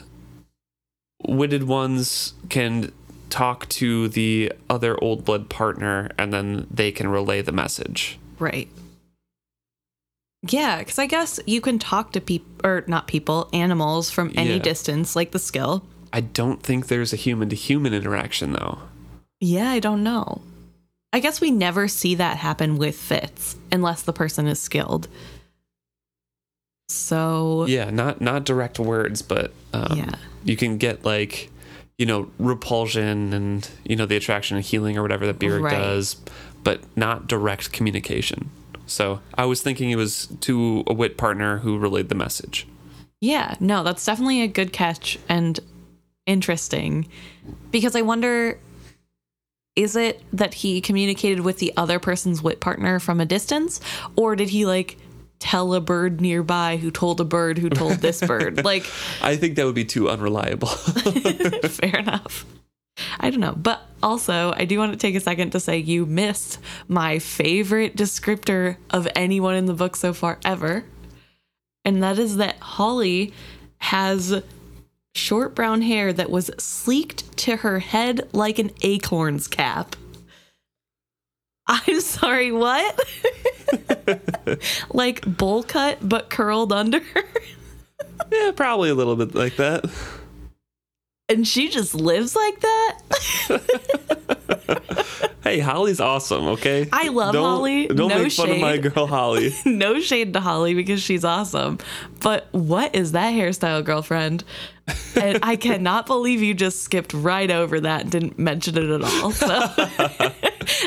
[1.26, 2.92] Witted Ones can
[3.30, 8.18] talk to the other Old Blood partner and then they can relay the message.
[8.38, 8.68] Right.
[10.48, 14.54] Yeah, because I guess you can talk to people, or not people, animals from any
[14.54, 14.58] Yeah.
[14.58, 15.84] distance, like the skill.
[16.12, 18.78] I don't think there's a human to human interaction though.
[19.40, 20.42] Yeah, I don't know.
[21.12, 25.08] I guess we never see that happen with Fitz unless the person is skilled.
[26.88, 30.10] So, Yeah, not not direct words, but um, Yeah.
[30.44, 31.50] you can get like
[31.98, 35.78] you know repulsion and you know the attraction and healing or whatever that Burrich Right.
[35.78, 36.16] does,
[36.64, 38.50] but not direct communication.
[38.86, 42.66] So I was thinking it was to a wit partner who relayed the message.
[43.20, 45.60] yeah, no, that's definitely a good catch and
[46.26, 47.06] interesting
[47.70, 48.58] because I wonder
[49.82, 53.80] is it that he communicated with the other person's wit partner from a distance
[54.16, 54.96] or did he like
[55.38, 58.64] tell a bird nearby who told a bird who told this bird?
[58.64, 58.84] Like,
[59.22, 60.68] I think that would be too unreliable.
[61.68, 62.46] fair enough.
[63.18, 63.54] I don't know.
[63.56, 67.96] But also, I do want to take a second to say you missed my favorite
[67.96, 70.84] descriptor of anyone in the book so far ever.
[71.84, 73.32] And that is that Holly
[73.78, 74.42] has
[75.14, 79.96] short brown hair that was sleeked to her head like an acorn's cap.
[81.66, 83.00] I'm sorry, what?
[84.90, 87.00] like bowl cut but curled under.
[88.32, 89.84] yeah, probably a little bit like that.
[91.30, 92.98] And she just lives like that?
[95.42, 96.46] Hey, Holly's awesome.
[96.48, 97.86] Okay, I love don't, Holly.
[97.86, 99.54] Don't No make fun of my girl Holly.
[99.64, 101.78] no shade to Holly because she's awesome.
[102.20, 104.44] But what is that hairstyle, girlfriend?
[105.16, 109.02] And I cannot believe you just skipped right over that and didn't mention it at
[109.02, 109.30] all.
[109.32, 110.30] So,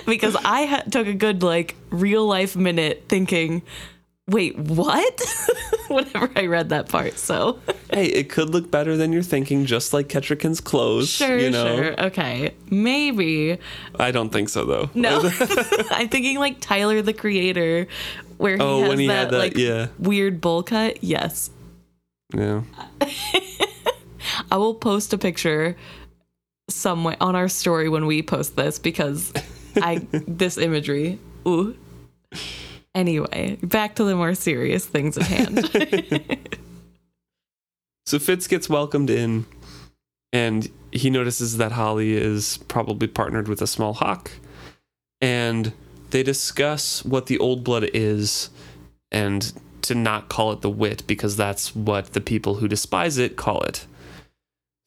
[0.06, 3.64] because I ha- took a good like real life minute thinking,
[4.28, 5.22] wait, what?
[5.90, 7.18] Whenever I read that part.
[7.20, 7.60] So
[7.92, 11.10] hey, it could look better than you're thinking, just like Kettricken's clothes.
[11.10, 11.76] sure, you know?
[11.76, 13.58] sure, okay, maybe.
[14.00, 14.90] I don't think so though.
[14.94, 15.20] No,
[15.92, 17.88] I'm thinking like Tyler the Creator,
[18.38, 19.88] where he Oh, has when he that, had that, like yeah.
[20.00, 21.04] weird bowl cut.
[21.04, 21.52] Yes,
[22.34, 22.64] yeah.
[24.50, 25.76] I will post a picture
[26.70, 29.32] somewhere on our story when we post this because
[29.76, 31.20] I this imagery.
[31.48, 31.76] Ooh.
[32.96, 36.40] Anyway, back to the more serious things at hand.
[38.06, 39.46] So Fitz gets welcomed in,
[40.32, 44.32] and he notices that Holly is probably partnered with a small hawk,
[45.22, 45.72] and
[46.10, 48.50] they discuss what the old blood is,
[49.12, 49.54] and
[49.84, 53.62] to not call it the wit because that's what the people who despise it call
[53.62, 53.86] it.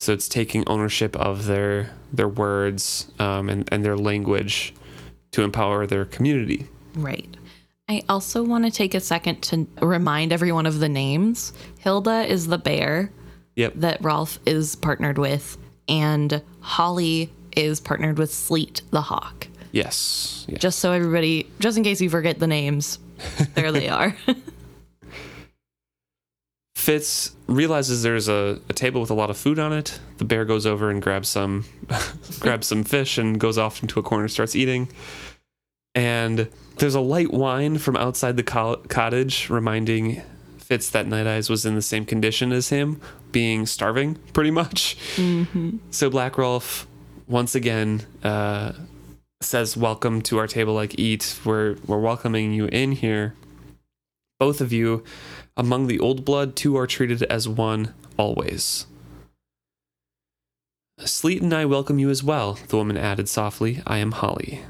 [0.00, 4.74] So it's taking ownership of their their words um, and and their language
[5.32, 6.68] to empower their community.
[6.94, 7.34] right.
[7.88, 11.52] I also want to take a second to remind everyone of the names.
[11.78, 13.12] Hilda is the bear
[13.54, 13.74] Yep.
[13.76, 15.56] that Rolf is partnered with,
[15.88, 19.46] and Holly is partnered with Sleet the hawk.
[19.72, 20.44] Yes.
[20.48, 20.60] yes.
[20.60, 22.98] Just so everybody, just in case you forget the names,
[23.54, 24.14] there they are.
[26.74, 29.98] Fitz realizes there's a, a table with a lot of food on it.
[30.18, 31.64] The bear goes over and grabs some
[32.40, 34.88] grabs some fish and goes off into a corner starts eating.
[35.94, 40.22] And there's a light whine from outside the co- cottage reminding
[40.58, 43.00] Fitz that Night Eyes was in the same condition as him,
[43.32, 44.96] being starving pretty much.
[45.90, 46.86] So Black Rolf
[47.26, 48.72] once again uh,
[49.40, 51.38] says, "Welcome to our table like eat.
[51.44, 53.34] We're we're welcoming you in here.
[54.38, 55.02] Both of you
[55.56, 58.86] among the old blood, two are treated as one always.
[61.00, 63.82] Sleet and I welcome you as well, the woman added softly.
[63.86, 64.62] I am Holly.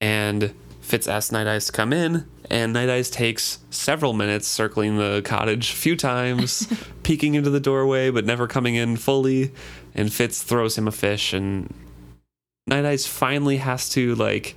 [0.00, 4.96] And Fitz asks Night Eyes to come in, and Night Eyes takes several minutes circling
[4.96, 6.66] the cottage a few times,
[7.02, 9.52] peeking into the doorway, but never coming in fully.
[9.94, 11.72] And Fitz throws him a fish, and
[12.66, 14.56] Night Eyes finally has to, like,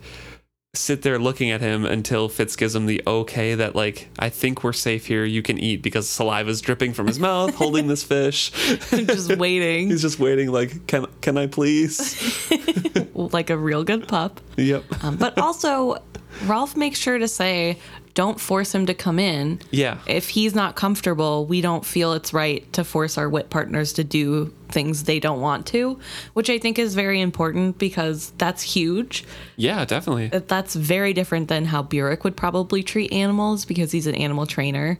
[0.73, 4.63] sit there looking at him until Fitz gives him the okay that like I think
[4.63, 5.25] we're safe here.
[5.25, 8.51] You can eat because saliva's dripping from his mouth, holding this fish.
[8.89, 10.49] just waiting He's just waiting.
[10.51, 12.49] Like, can can I please?
[13.13, 14.39] like a real good pup.
[14.55, 14.85] yep.
[15.03, 16.01] Um, but also,
[16.45, 17.77] Rolf makes sure to say,
[18.13, 19.59] don't force him to come in.
[19.71, 19.99] Yeah.
[20.07, 24.03] If he's not comfortable, we don't feel it's right to force our wit partners to
[24.03, 25.99] do things they don't want to,
[26.33, 29.25] which I think is very important because that's huge.
[29.55, 29.85] Yeah.
[29.85, 30.27] Definitely.
[30.27, 34.99] That's very different than how Burrich would probably treat animals because he's an animal trainer.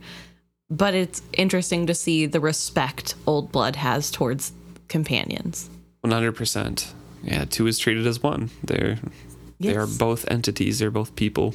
[0.70, 4.54] But it's interesting to see the respect Old Blood has towards
[4.88, 5.70] companions.
[6.00, 6.94] One hundred percent.
[7.24, 8.50] Yeah, two is treated as one.
[8.64, 8.98] They're
[9.60, 10.80] they are both entities.
[10.80, 11.54] They're both people.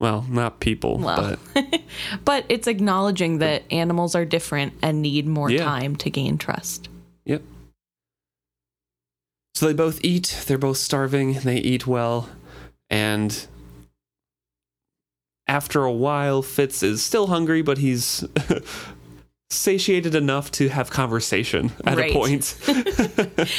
[0.00, 1.36] Well, not people, Well.
[1.54, 1.80] but
[2.24, 5.64] But it's acknowledging that animals are different and need more Yeah.
[5.64, 6.88] time to gain trust.
[7.26, 7.42] Yep.
[9.54, 10.42] So they both eat.
[10.46, 11.34] They're both starving.
[11.34, 12.30] They eat well.
[12.88, 13.46] And
[15.46, 18.24] after a while, Fitz is still hungry, but he's
[19.50, 22.10] satiated enough to have conversation at Right.
[22.10, 22.56] a point.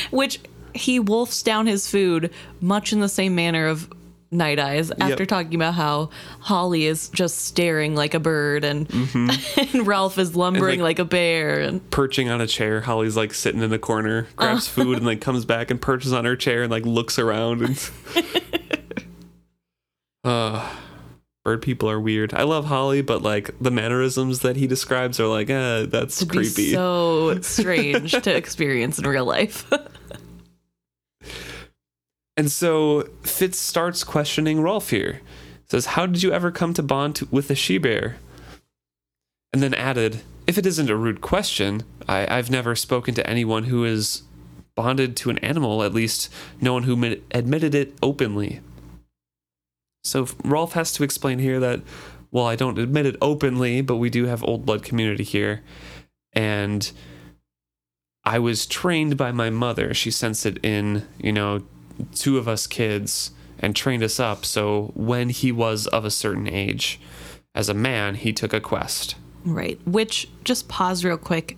[0.12, 0.40] Which
[0.74, 3.92] he wolfs down his food much in the same manner of
[4.34, 5.28] Night Eyes after Yep.
[5.28, 10.76] talking about how Holly is just staring like a bird and, and Rolf is lumbering
[10.80, 10.84] Mm-hmm.
[10.84, 11.60] like- like, a bear.
[11.60, 15.20] And Perching on a chair, Holly's like sitting in a corner, grabs food, and like
[15.22, 17.62] comes back and perches on her chair and like looks around.
[17.62, 17.90] And
[20.24, 20.76] uh,
[21.44, 22.34] bird people are weird.
[22.34, 26.32] I love Holly, but like the mannerisms that he describes are like, eh, that's it'd
[26.32, 26.72] creepy.
[26.72, 29.70] so strange to experience in real life.
[32.38, 35.22] And so Fitz starts questioning Rolf here.
[35.70, 38.18] Says, How did you ever come to bond to, with a she bear?
[39.54, 43.66] And then added, If it isn't a rude question, I, I've never spoken to anyone
[43.66, 44.24] who is
[44.76, 48.62] bonded to an animal, at least no one who mi- admitted it openly.
[50.04, 51.82] So Rolf has to explain here that,
[52.32, 55.62] well, I don't admit it openly, but we do have old blood community here.
[56.34, 56.90] And
[58.24, 59.94] I was trained by my mother.
[59.94, 61.64] She sensed it in, you know,
[62.14, 64.46] two of us kids and trained us up.
[64.46, 67.00] So when he was of a certain age,
[67.54, 69.16] as a man, he took a quest.
[69.44, 69.80] right.
[69.86, 71.58] Which, just pause real quick.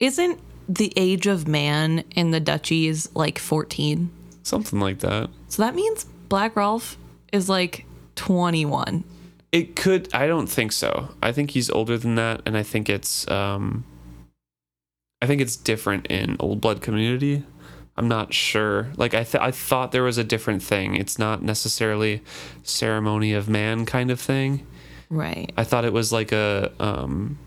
[0.00, 4.10] Isn't the age of man in the duchies like 14?
[4.42, 5.30] Something like that.
[5.48, 6.96] So that means Black Rolf
[7.32, 9.04] is like 21.
[9.52, 10.12] It could.
[10.14, 11.10] I don't think so.
[11.22, 13.28] I think he's older than that, and I think it's.
[13.30, 13.84] Um,
[15.20, 17.44] I think it's different in old blood community.
[17.96, 18.88] I'm not sure.
[18.96, 20.96] Like I, th- I thought there was a different thing.
[20.96, 22.22] It's not necessarily
[22.62, 24.66] ceremony of man kind of thing.
[25.10, 25.52] Right.
[25.58, 27.38] I thought it was like a um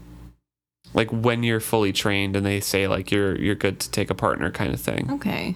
[0.93, 4.15] like when you're fully trained and they say like you're you're good to take a
[4.15, 5.09] partner kind of thing.
[5.13, 5.55] Okay.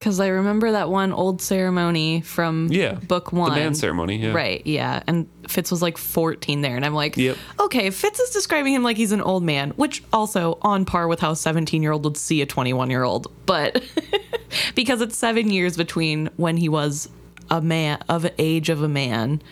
[0.00, 2.94] Because I remember that one old ceremony from Yeah.
[2.94, 3.50] book one.
[3.50, 4.32] The man ceremony, yeah.
[4.32, 5.02] Right, yeah.
[5.06, 6.74] And Fitz was like 14 there.
[6.74, 7.36] And I'm like, Yep.
[7.60, 11.20] okay, Fitz is describing him like he's an old man, which also on par with
[11.20, 13.30] how a 17 year old would see a 21 year old.
[13.44, 13.84] But
[14.74, 17.10] because it's seven years between when he was
[17.50, 19.42] a man of age of a man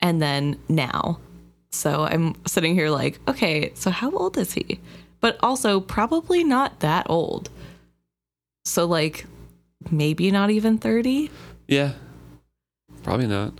[0.00, 1.20] and then now.
[1.70, 4.80] So I'm sitting here like, okay, so how old is he?
[5.20, 7.48] But also probably not that old.
[8.64, 9.26] So like
[9.90, 11.30] maybe not even 30.
[11.68, 11.92] Yeah.
[13.02, 13.52] Probably not.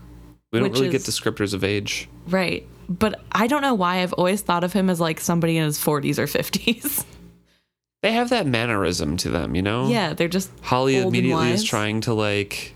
[0.53, 2.09] We don't Which really get descriptors of age.
[2.29, 2.67] Right.
[2.89, 5.79] But I don't know why I've always thought of him as like somebody in his
[5.79, 7.05] 40s or 50s.
[8.03, 9.89] They have that mannerism to them, you know?
[9.89, 12.75] yeah, they're just Holly immediately is trying to like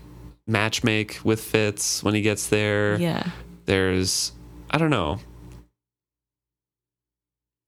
[0.49, 2.99] matchmake with Fitz when he gets there.
[2.99, 3.29] yeah.
[3.65, 4.31] There's
[4.71, 5.19] I don't know.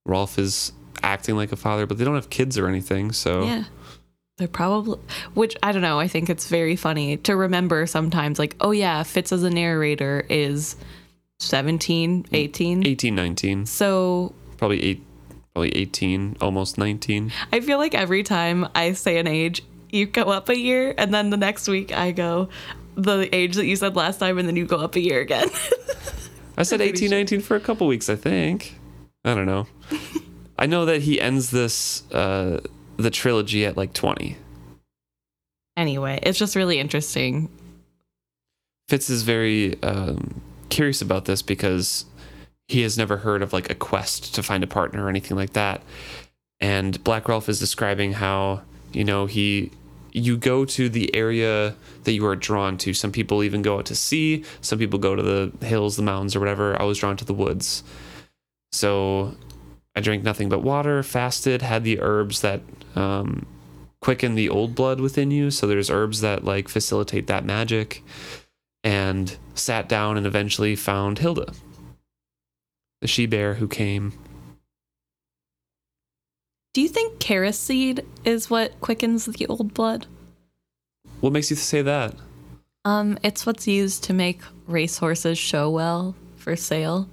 [0.08, 3.65] Rolf is acting like a father, but they don't have kids or anything, so Yeah.
[4.41, 4.97] They're probably
[5.36, 9.04] which I don't know, I think it's very funny to remember sometimes like, oh yeah,
[9.04, 10.75] Fitz as a narrator is
[11.41, 12.88] 17, 18.
[12.88, 13.65] 18, 19.
[13.67, 15.04] So Probably eight
[15.54, 17.32] probably 18, almost 19.
[17.54, 21.13] I feel like every time I say an age, you go up a year and
[21.13, 22.49] then the next week I go
[22.95, 25.49] the age that you said last time and then you go up a year again.
[26.58, 27.17] I said pretty 18, sure.
[27.19, 28.80] 19 for a couple weeks, I think.
[29.23, 29.67] I don't know.
[30.58, 32.62] I know that he ends this uh
[32.97, 34.38] the trilogy at like 20.
[35.77, 37.49] anyway, it's just really interesting
[38.91, 42.04] Fitz is very um, curious about this because
[42.67, 45.54] he has never heard of like a quest to find a partner or anything like
[45.54, 45.82] that.
[46.60, 49.71] And Black Rolf is describing how, you know, he
[50.12, 51.73] you go to the area
[52.04, 52.93] that you are drawn to.
[52.93, 56.36] Some people even go out to sea, some people go to the hills, the mountains,
[56.36, 56.77] or whatever.
[56.77, 57.86] I was drawn to the woods.
[58.74, 59.38] So
[59.95, 62.59] I drank nothing but water, fasted, had the herbs that
[62.96, 63.46] um,
[64.02, 65.52] quicken the old blood within you.
[65.52, 68.04] So there's herbs that like facilitate that magic
[68.84, 71.54] and sat down and eventually found Hilda,
[73.02, 74.14] the she bear who came.
[76.74, 80.08] Do you think Carris seed is what quickens the old blood?
[81.20, 82.16] What makes you say that?
[82.86, 87.08] Um, it's what's used to make racehorses show well for sale.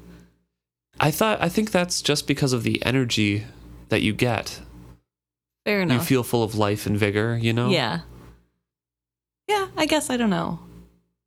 [1.01, 3.45] I thought I think that's just because of the energy
[3.89, 4.61] that you get.
[5.69, 7.69] Fair You feel full of life and vigor, you know?
[7.69, 8.01] Yeah.
[9.49, 10.61] Yeah, I guess I don't know.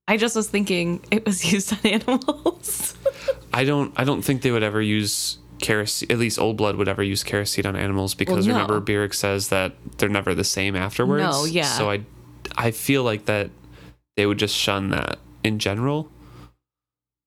[0.07, 2.95] I just was thinking it was used on animals.
[3.53, 6.11] I don't I don't think they would ever use carris seed.
[6.11, 8.53] At least Old Blood would ever use carris seed on animals because no.
[8.53, 11.21] remember Burrich says that they're never the same afterwards.
[11.21, 11.65] No, yeah.
[11.65, 12.01] So I,
[12.55, 13.51] I feel like that
[14.17, 16.09] they would just shun that in general.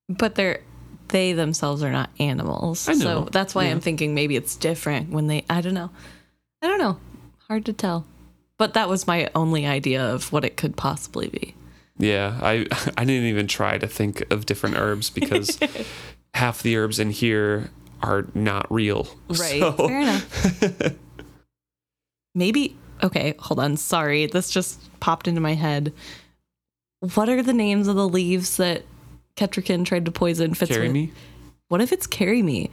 [0.09, 0.63] But they're
[1.11, 2.89] they themselves are not animals.
[2.89, 3.71] I know, So that's why yeah.
[3.71, 5.91] I'm thinking maybe it's different when they I don't know.
[6.65, 6.99] I don't know.
[7.49, 8.07] Hard to tell.
[8.57, 11.55] But that was my only idea of what it could possibly be.
[11.99, 15.59] Yeah, I I didn't even try to think of different herbs because
[16.35, 17.71] half the herbs in here
[18.03, 19.07] are not real.
[19.29, 19.61] Right.
[19.61, 20.95] So- Fair enough.
[22.35, 23.77] maybe okay, hold on.
[23.77, 24.27] Sorry.
[24.27, 25.93] This just popped into my head.
[27.15, 28.85] What are the names of the leaves that
[29.37, 30.93] Kettricken tried to poison Fitz Carry with?
[30.95, 31.13] me.
[31.69, 32.71] What if it's carryme?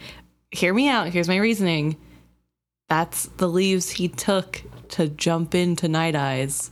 [0.51, 1.07] Hear me out.
[1.09, 1.97] Here's my reasoning.
[2.91, 6.71] That's the leaves he took to jump into Night Eyes.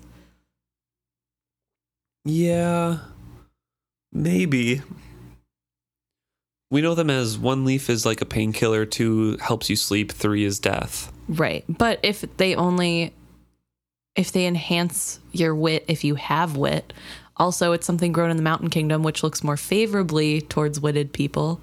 [2.25, 2.97] Yeah,
[4.11, 4.81] maybe.
[6.69, 10.43] We know them as one leaf is like a painkiller, two helps you sleep, three
[10.43, 11.09] is death.
[11.29, 11.63] Right.
[11.69, 13.13] But if they only
[14.17, 16.91] if they enhance your wit if you have wit,
[17.37, 21.61] also it's something grown in the mountain kingdom which looks more favorably towards witted people.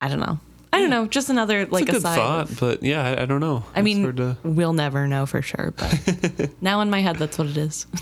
[0.00, 0.40] I don't know.
[0.74, 1.06] I don't know.
[1.06, 2.16] Just another like it's a good aside.
[2.16, 3.64] thought, but yeah, I, I don't know.
[3.74, 7.16] I mean, It's hard to- we'll never know for sure, but now in my head
[7.16, 7.86] that's what it is.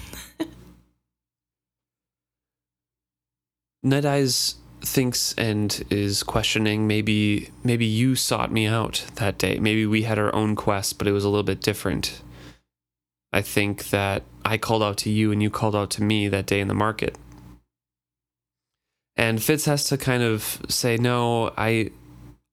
[3.82, 9.58] Night Eyes thinks and is questioning maybe maybe you sought me out that day.
[9.58, 12.22] Maybe we had our own quest, but it was a little bit different.
[13.32, 16.46] I think that I called out to you and you called out to me that
[16.46, 17.16] day in the market.
[19.16, 21.90] And Fitz has to kind of say, No, I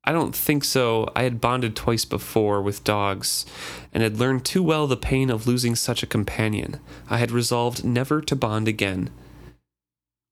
[0.09, 1.07] I don't think so.
[1.15, 3.45] I had bonded twice before with dogs
[3.93, 6.79] and had learned too well the pain of losing such a companion.
[7.11, 9.11] I had resolved never to bond again.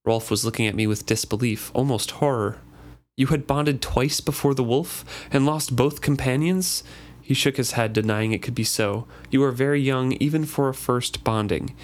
[0.03, 2.57] Rolf was looking at me with disbelief, almost horror.
[3.17, 6.83] You had bonded twice before the wolf and lost both companions?
[7.21, 9.05] He shook his head, denying it could be so.
[9.29, 11.75] You are very young, even for a first bonding.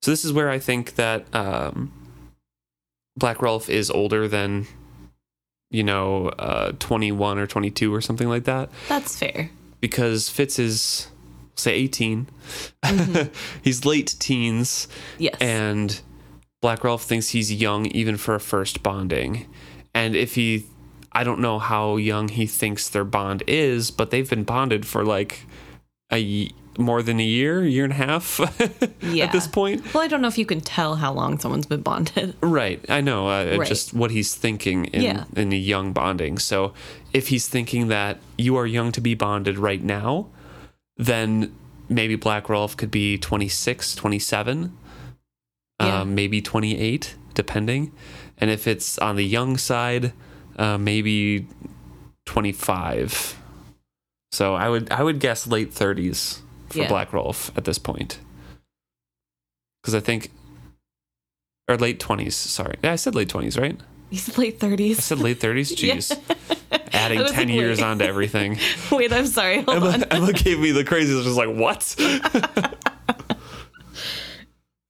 [0.00, 1.92] So, this is where I think that um,
[3.16, 4.68] Black Rolf is older than,
[5.72, 9.50] you know, uh, 21 or 22 or something like that That's fair.
[9.80, 11.08] because Fitz is,
[11.56, 12.28] say, 18.
[13.62, 14.86] He's late teens
[15.18, 15.36] Yes.
[15.40, 16.00] and
[16.60, 19.46] Black Rolf thinks he's young even for a first bonding.
[19.94, 20.66] And if he,
[21.10, 25.04] I don't know how young he thinks their bond is, but they've been bonded for
[25.04, 25.44] like
[26.12, 28.40] a more than a year, year and a half
[29.02, 29.24] Yeah.
[29.26, 29.92] at this point.
[29.92, 32.34] well, I don't know if you can tell how long someone's been bonded.
[32.40, 33.28] Right, I know.
[33.28, 33.68] Uh, Right.
[33.68, 35.24] Just what he's thinking in Yeah.
[35.36, 36.38] in a young bonding.
[36.38, 36.72] So
[37.12, 40.28] if he's thinking that you are young to be bonded right now,
[40.96, 41.54] then
[41.88, 44.72] maybe Black Rolf could be 26, 27,
[45.80, 46.00] Yeah.
[46.00, 47.92] um, maybe 28, depending.
[48.38, 50.12] And if it's on the young side,
[50.56, 51.46] uh, maybe
[52.24, 53.36] 25.
[54.32, 56.40] So I would I would guess late 30s
[56.72, 56.88] for Yeah.
[56.88, 58.18] Black Rolf at this point.
[59.82, 60.30] Because I think,
[61.68, 62.76] or late 20s, sorry.
[62.82, 63.78] Yeah, I said late 20s, right?
[64.10, 64.90] He's late 30s.
[64.90, 65.70] I said late 30s?
[65.82, 65.94] Yeah.
[65.96, 66.88] Jeez.
[66.92, 67.84] Adding 10 like, years wait.
[67.86, 68.58] onto everything.
[68.92, 69.62] Wait, I'm sorry.
[69.62, 69.94] Hold on.
[69.94, 71.24] Emma, Emma gave me the craziest.
[71.24, 71.96] Just like, what?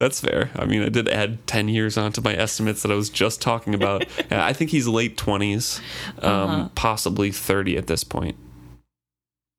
[0.01, 0.51] That's fair.
[0.57, 3.73] I mean, I did add 10 years onto my estimates that I was just talking
[3.73, 4.05] about.
[4.33, 5.79] Yeah, I think he's late 20s,
[6.25, 6.69] um, Uh-huh.
[6.75, 8.37] possibly 30 at this point.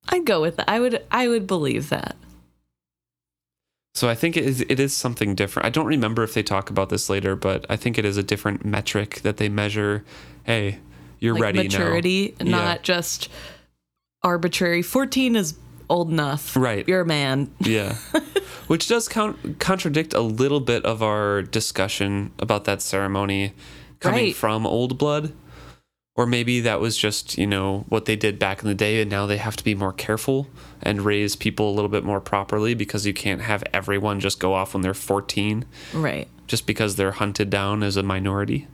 [0.10, 0.70] I'd go with that.
[0.70, 2.16] I would I would believe that.
[3.96, 5.68] So I think it is, it is something different.
[5.68, 8.24] I don't remember if they talk about this later, but I think it is a
[8.24, 10.04] different metric that they measure.
[10.46, 10.80] Hey,
[11.20, 12.50] you're Like ready maturity, Yeah.
[12.50, 13.30] not just
[14.24, 14.82] arbitrary.
[14.82, 15.54] 14 is
[15.90, 16.56] old enough.
[16.56, 16.88] Right.
[16.88, 17.54] You're a man.
[17.60, 17.96] Yeah.
[18.68, 23.54] Which does count, contradict a little bit of our discussion about that ceremony
[24.00, 24.36] coming Right.
[24.36, 25.34] from Old Blood.
[26.16, 29.10] Or maybe that was just, you know, what they did back in the day, and
[29.10, 30.48] now they have to be more careful
[30.82, 34.54] and raise people a little bit more properly because you can't have everyone just go
[34.54, 36.28] off when they're 14 Right.
[36.46, 38.68] just because they're hunted down as a minority.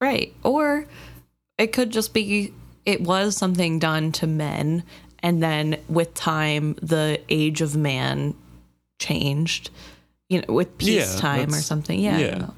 [0.00, 0.34] Right.
[0.42, 0.86] Or
[1.58, 2.54] it could just be
[2.86, 4.82] it was something done to men
[5.18, 8.32] and then with time the age of man
[8.98, 9.68] changed.
[10.30, 12.00] You know, with Yeah, peacetime or something.
[12.00, 12.16] Yeah.
[12.16, 12.30] I yeah.
[12.30, 12.54] don't know.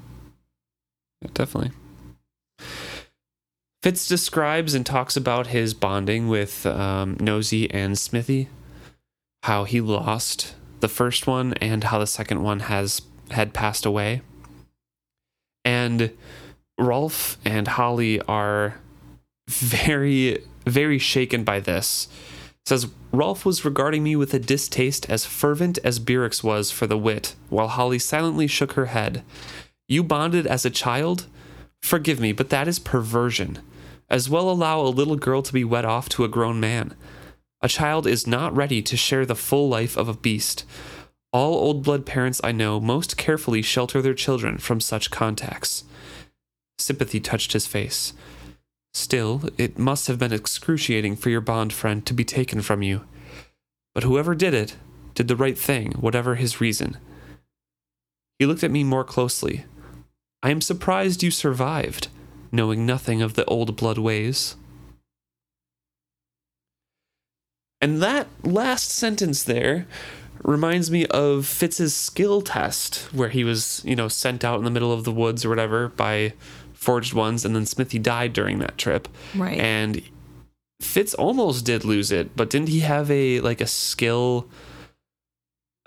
[1.23, 1.71] Yeah, definitely.
[3.83, 8.47] Fitz describes and talks about his bonding with um, Nosy and Smithy,
[9.43, 13.01] how he lost the first one and how the second one has
[13.31, 14.21] had passed away.
[15.65, 16.11] And
[16.77, 18.79] Rolf and Holly are
[19.49, 22.07] very, very shaken by this.
[22.67, 26.97] Says Rolf was regarding me with a distaste as fervent as Burrich's was for the
[26.97, 29.23] wit, while Holly silently shook her head.
[29.87, 31.25] You bonded as a child?
[31.81, 33.57] Forgive me, but that is perversion.
[34.11, 36.93] As well allow a little girl to be wed off to a grown man.
[37.61, 40.65] A child is not ready to share the full life of a beast.
[41.31, 45.85] All old blood parents I know most carefully shelter their children from such contacts.
[46.77, 48.11] Sympathy touched his face.
[48.93, 53.05] Still, it must have been excruciating for your bond friend to be taken from you.
[53.95, 54.75] But whoever did it
[55.15, 56.97] did the right thing, whatever his reason.
[58.39, 59.63] He looked at me more closely.
[60.43, 62.09] I am surprised you survived,
[62.51, 64.55] knowing nothing of the old blood ways.
[67.79, 69.87] And that last sentence there
[70.43, 74.71] reminds me of Fitz's skill test, where he was, you know, sent out in the
[74.71, 76.33] middle of the woods or whatever by
[76.73, 79.07] forged ones, and then Smithy died during that trip.
[79.35, 79.59] Right.
[79.59, 80.01] And
[80.81, 84.47] Fitz almost did lose it, but didn't he have a like a skill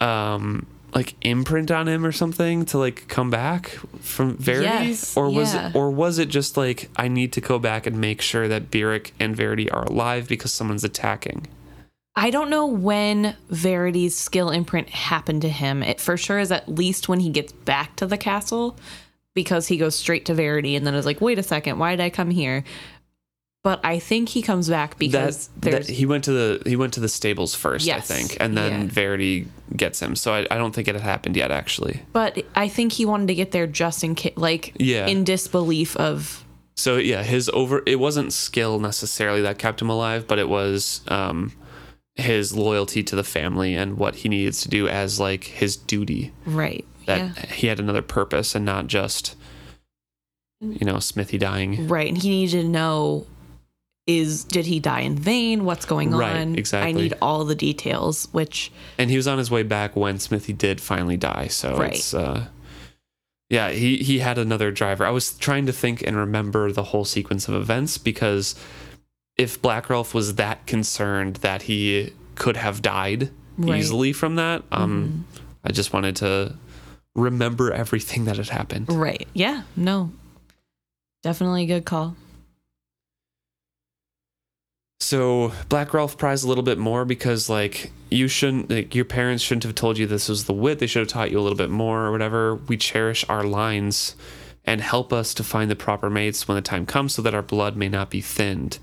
[0.01, 3.71] um like imprint on him or something to like come back
[4.01, 4.67] from Verity?
[4.67, 5.69] Yes, or was yeah.
[5.69, 8.71] it or was it just like I need to go back and make sure that
[8.71, 11.47] Burrich and Verity are alive because someone's attacking?
[12.17, 15.83] I don't know when Verity's skill imprint happened to him.
[15.83, 18.79] It for sure is at least when he gets back to the castle
[19.35, 22.03] because he goes straight to Verity and then is like, wait a second, why did
[22.03, 22.63] I come here?
[23.65, 26.77] But I think he comes back because that, there's that he went to the he
[26.77, 28.87] went to the stables first, Yes, I think, and then yeah.
[28.89, 30.15] Verity gets him.
[30.17, 32.03] So I, I don't think it had happened yet, actually.
[32.13, 35.07] but I think he wanted to get there just in case like Yeah.
[35.07, 36.45] in disbelief of
[36.77, 41.01] So yeah, his over it wasn't skill necessarily that kept him alive, but it was
[41.09, 41.53] um
[42.17, 46.33] his loyalty to the family and what he needed to do as like his duty.
[46.45, 46.85] right.
[47.07, 47.47] That yeah.
[47.47, 49.37] he had another purpose and not just
[50.61, 51.89] you know, Smithy dying.
[51.89, 52.09] Right.
[52.09, 53.27] And he needed to know
[54.07, 55.65] is did he die in vain?
[55.65, 56.57] What's going Right, on?
[56.57, 56.89] exactly.
[56.91, 60.53] I need all the details, which And he was on his way back when Smithy
[60.53, 61.47] did finally die.
[61.49, 61.95] So Right.
[61.95, 62.47] it's uh
[63.51, 65.07] yeah, he he had another driver.
[65.07, 68.55] I was trying to think and remember the whole sequence of events because
[69.37, 73.69] if Black Rolf was that concerned that he could have died Right.
[73.69, 73.75] Mm-hmm.
[73.79, 75.25] easily from that, um
[75.65, 76.57] I just wanted to
[77.15, 78.87] remember everything that had happened.
[78.91, 79.27] Right.
[79.33, 79.63] Yeah.
[79.77, 80.11] No.
[81.23, 82.17] Definitely a good call.
[85.01, 89.43] So Black Rolf prized a little bit more because like you shouldn't like your parents
[89.43, 90.79] shouldn't have told you this was the wit.
[90.79, 92.55] They should have taught you a little bit more or whatever.
[92.55, 94.17] We cherish our lines
[94.65, 97.43] and help us to find the proper mates when the time comes so that our
[97.43, 98.79] blood may not be thinned.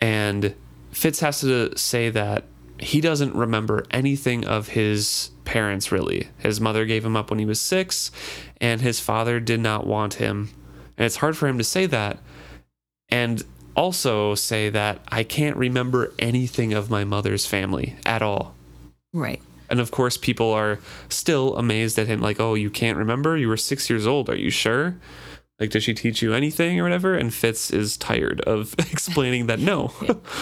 [0.00, 0.54] And
[0.92, 2.44] Fitz has to say that
[2.78, 6.28] he doesn't remember anything of his parents really.
[6.38, 8.10] His mother gave him up when he was 6
[8.60, 10.50] and his father did not want him.
[10.96, 12.18] And it's hard for him to say that
[13.08, 13.42] and
[13.76, 18.54] also say that I can't remember anything of my mother's family at all.
[19.12, 19.42] Right.
[19.68, 23.36] And of course, people are still amazed at him, like, oh, you can't remember?
[23.36, 24.28] You were six years old.
[24.28, 24.96] Are you sure?
[25.60, 27.14] Like, did she teach you anything or whatever?
[27.14, 29.92] And Fitz is tired of explaining that no.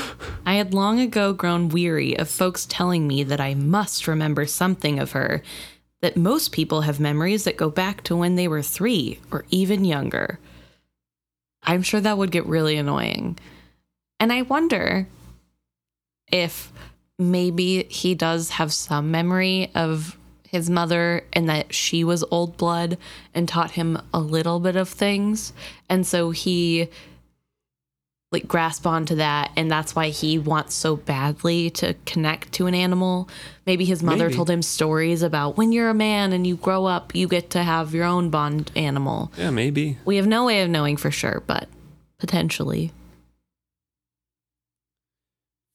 [0.47, 5.01] I had long ago grown weary of folks telling me that I must remember something
[5.01, 5.43] of her,
[6.01, 9.85] that most people have memories that go back to when they were three or even
[9.85, 10.39] younger.
[11.63, 13.39] I'm sure that would get really annoying.
[14.21, 15.07] And I wonder
[16.31, 16.73] if
[17.19, 20.17] maybe he does have some memory of
[20.49, 22.97] his mother and that she was old blood
[23.35, 25.53] and taught him a little bit of things.
[25.89, 26.89] And so he
[28.31, 32.75] like grasp onto that and that's why he wants so badly to connect to an
[32.75, 33.29] animal.
[33.67, 34.35] Maybe his mother Maybe.
[34.35, 37.63] told him stories about when you're a man and you grow up, you get to
[37.63, 39.33] have your own bond animal.
[39.37, 39.97] yeah, maybe.
[40.05, 41.69] We have no way of knowing for sure, but
[42.19, 42.93] potentially.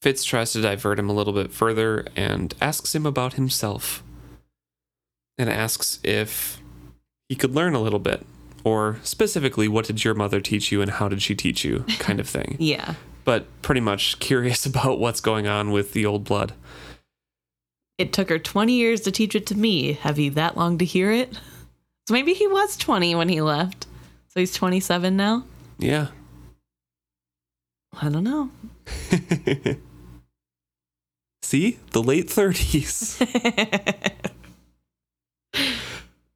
[0.04, 4.04] Fitz tries to divert him a little bit further and asks him about himself.
[5.38, 6.62] And asks if
[7.30, 8.24] he could learn a little bit.
[8.64, 11.86] Or specifically, what did your mother teach you and how did she teach you?
[12.00, 12.56] Kind of thing.
[12.60, 12.96] Yeah.
[13.26, 16.54] but pretty much curious about what's going on with the old blood.
[17.98, 19.94] It took her 20 years to teach it to me.
[19.94, 21.34] Have you that long to hear it?
[22.08, 23.86] So maybe he was 20 when he left.
[24.30, 25.46] So he's 27 now?
[25.78, 26.08] Yeah.
[28.02, 28.50] I don't know.
[31.44, 31.78] See?
[31.92, 33.20] The late 30s.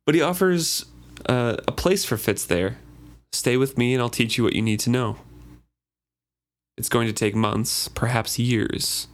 [0.06, 0.86] but he offers
[1.26, 2.78] uh, a place for Fitz there.
[3.32, 5.18] Stay with me and I'll teach you what you need to know.
[6.78, 9.08] It's going to take months, perhaps years.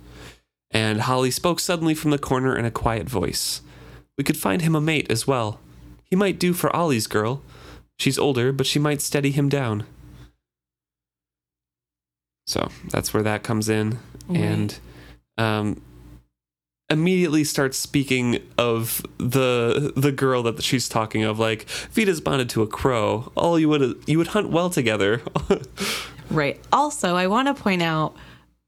[0.71, 3.61] And Holly spoke suddenly from the corner in a quiet voice.
[4.17, 5.59] We could find him a mate as well.
[6.03, 7.41] He might do for Ollie's girl.
[7.97, 9.85] She's older, but she might steady him down.
[12.45, 13.99] So that's where that comes in.
[14.35, 14.79] And
[15.37, 15.81] um,
[16.89, 22.61] immediately starts speaking of the the girl that she's talking of like Vita's bonded to
[22.61, 25.21] a crow all you would you would hunt well together
[26.29, 26.59] Right.
[26.71, 28.15] Also, I want to point out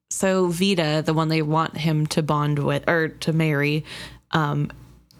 [0.09, 3.83] so Vita, the one they want him to bond with or to marry,
[4.31, 4.71] um,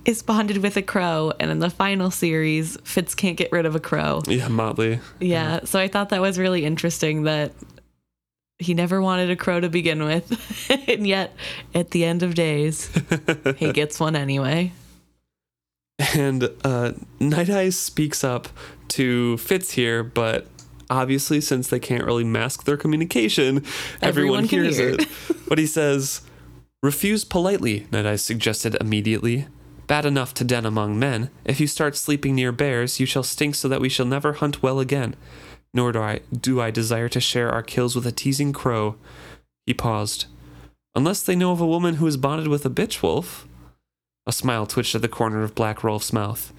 [0.06, 1.34] is bonded with a crow.
[1.40, 4.22] And in the final series, Fitz can't get rid of a crow.
[4.28, 5.00] Yeah, Motley.
[5.20, 5.62] Yeah.
[5.66, 7.52] So I thought that was really interesting that
[8.60, 10.70] he never wanted a crow to begin with.
[10.90, 11.34] and yet,
[11.74, 12.90] at the end of days,
[13.58, 14.72] he gets one anyway.
[16.14, 18.50] And uh, Night Eyes speaks up
[18.90, 20.48] to Fitz here, but
[20.90, 23.58] obviously, since they can't really mask their communication,
[24.02, 24.96] everyone, Everyone hears hear.
[25.00, 25.08] it.
[25.48, 26.22] but he says,
[26.84, 29.48] Refuse politely, Night Eyes suggested immediately.
[29.88, 31.30] Bad enough to den among men.
[31.46, 34.64] If you start sleeping near bears, you shall stink so that we shall never hunt
[34.64, 35.16] well again.
[35.76, 38.96] Nor do I, do I desire to share our kills with a teasing crow.
[39.66, 40.26] He paused.
[40.96, 43.46] Unless they know of a woman who is bonded with a bitch wolf.
[44.26, 46.54] A smile twitched at the corner of Black Rolf's mouth.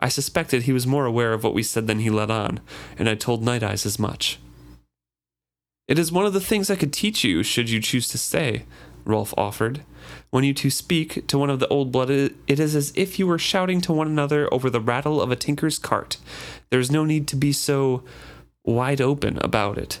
[0.00, 2.60] I suspected he was more aware of what we said than he let on,
[2.98, 4.40] and I told Night Eyes as much.
[5.86, 8.64] It is one of the things I could teach you should you choose to stay,
[9.04, 9.82] Rolf offered.
[10.30, 13.26] When you two speak to one of the old blood, it is as if you
[13.26, 16.16] were shouting to one another over the rattle of a tinker's cart.
[16.70, 18.02] There is no need to be so
[18.64, 20.00] wide open about it.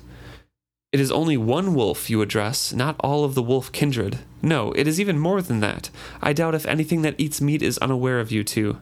[0.92, 4.18] It is only one wolf you address, not all of the wolf kindred.
[4.42, 5.88] No, it is even more than that.
[6.20, 8.78] I doubt if anything that eats meat is unaware of you two.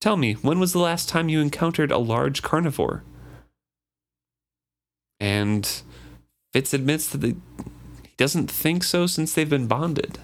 [0.00, 3.02] Tell me, when was the last time you encountered a large carnivore?
[5.20, 5.82] And
[6.52, 7.36] Fitz admits that he
[8.16, 10.18] doesn't think so since they've been bonded.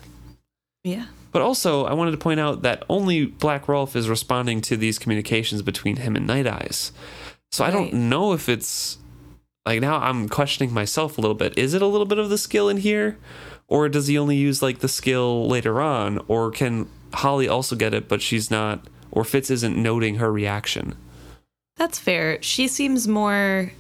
[0.85, 1.07] Yeah.
[1.31, 4.99] But also, I wanted to point out that only Black Rolf is responding to these
[4.99, 6.93] communications between him and Night Eyes.
[7.53, 8.99] So I don't know if it's
[9.67, 11.57] like now I'm questioning myself a little bit.
[11.59, 13.19] Is it a little bit of the skill in here?
[13.67, 16.21] Or does he only use like the skill later on?
[16.29, 20.95] Or can Holly also get it, but she's not, or Fitz isn't noting her reaction?
[21.77, 22.43] That's fair.
[22.43, 23.73] She seems more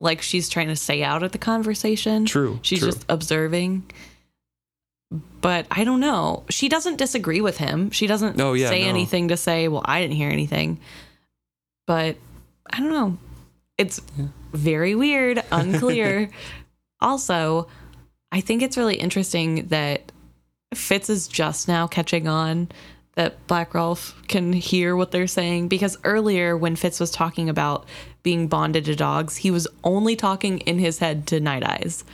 [0.00, 2.24] like she's trying to stay out of the conversation.
[2.24, 2.58] True.
[2.62, 2.88] She's true.
[2.90, 3.84] just observing.
[5.40, 6.44] But I don't know.
[6.50, 7.90] She doesn't disagree with him.
[7.90, 8.88] She doesn't Oh, yeah, say no.
[8.90, 10.78] anything to say, well, I didn't hear anything.
[11.86, 12.16] But
[12.70, 13.18] I don't know.
[13.76, 14.00] It's
[14.52, 16.30] very weird, unclear.
[17.00, 17.68] also,
[18.32, 20.12] I think it's really interesting that
[20.74, 22.68] Fitz is just now catching on
[23.14, 27.84] that Black Rolf can hear what they're saying because earlier when Fitz was talking about
[28.22, 32.04] being bonded to dogs, he was only talking in his head to Night Eyes.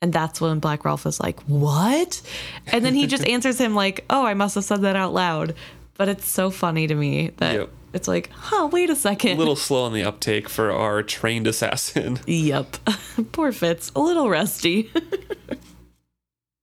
[0.00, 2.20] And that's when Black Rolf was like, What?
[2.66, 5.54] And then he just answers him like, Oh, I must have said that out loud.
[5.94, 7.70] But it's so funny to me that Yep.
[7.92, 9.32] It's like, huh, wait a second.
[9.32, 12.18] a little slow on the uptake for our trained assassin.
[12.26, 12.76] Yep.
[13.32, 14.90] Poor Fitz, a little rusty.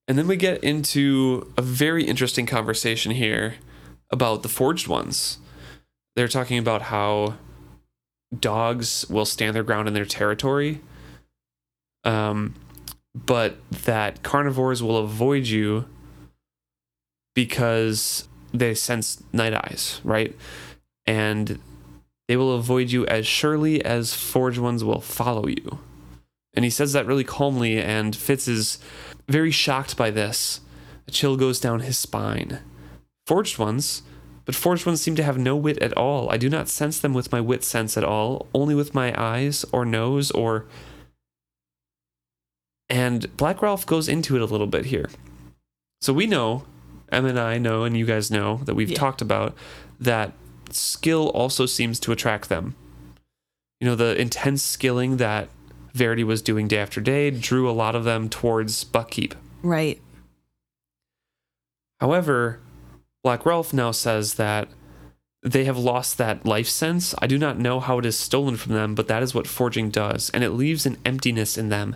[0.10, 3.58] And then we get into a very interesting conversation here
[4.10, 5.38] about the forged ones.
[6.16, 7.36] They're talking about how
[8.38, 10.82] dogs will stand their ground in their territory,
[12.04, 12.56] um,
[13.14, 15.86] but that carnivores will avoid you
[17.36, 20.36] because they sense night eyes, right?
[21.10, 21.60] And
[22.28, 25.80] they will avoid you as surely as forged ones will follow you.
[26.54, 28.78] And he says that really calmly, and Fitz is
[29.28, 30.62] very shocked by this.
[31.08, 32.60] A chill goes down his spine.
[33.26, 34.04] Forged ones,
[34.46, 36.30] but forged ones seem to have no wit at all.
[36.30, 39.66] I do not sense them with my wit sense at all, only with my eyes
[39.72, 40.68] or nose or.
[42.88, 45.10] And Black Rolf goes into it a little bit here.
[46.02, 46.66] So we know,
[47.12, 48.98] Em and I know, and you guys know that we've Yeah.
[49.00, 49.56] talked about
[50.00, 50.34] that
[50.74, 52.76] skill also seems to attract them.
[53.80, 55.50] You know, the intense skilling that
[55.94, 59.34] Verity was doing day after day drew a lot of them towards Buckkeep.
[59.64, 60.00] right.
[62.00, 62.60] However,
[63.24, 64.70] Black Rolf now says that
[65.44, 67.14] they have lost that life sense.
[67.20, 69.90] I do not know how it is stolen from them, but that is what forging
[69.90, 71.96] does, and it leaves an emptiness in them.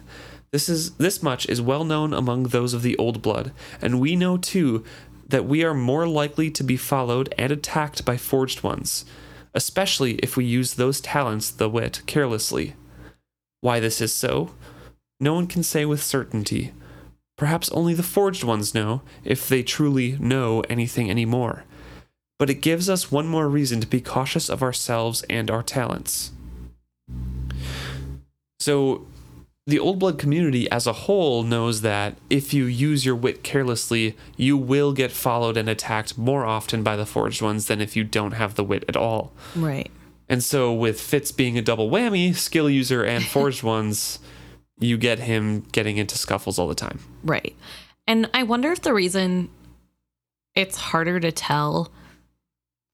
[0.52, 3.52] This is this much is well known among those of the old blood,
[3.82, 4.84] and we know too
[5.28, 9.06] that we are more likely to be followed and attacked by forged ones,
[9.54, 12.76] especially if we use those talents, the wit, carelessly.
[13.62, 14.52] Why this is so,
[15.20, 16.74] no one can say with certainty.
[17.38, 21.64] Perhaps only the forged ones know, if they truly know anything anymore.
[22.38, 26.32] But it gives us one more reason to be cautious of ourselves and our talents.
[28.60, 29.08] So,
[29.66, 34.18] the Old Blood community as a whole knows that if you use your wit carelessly,
[34.36, 38.04] you will get followed and attacked more often by the forged ones than if you
[38.04, 39.32] don't have the wit at all.
[39.56, 39.90] Right.
[40.28, 44.20] And so, with Fitz being a double whammy, skill user and forged ones,
[44.80, 47.00] you get him getting into scuffles all the time.
[47.24, 47.56] Right.
[48.06, 49.50] And I wonder if the reason
[50.56, 51.92] it's harder to tell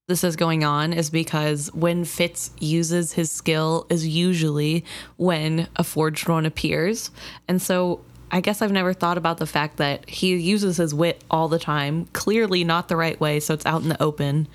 [0.09, 4.83] this is going on is because when Fitz uses his skill is usually
[5.17, 7.11] when a forged one appears.
[7.47, 8.01] And so
[8.31, 11.59] I guess I've never thought about the fact that he uses his wit all the
[11.59, 14.47] time, clearly not the right way, so it's out in the open.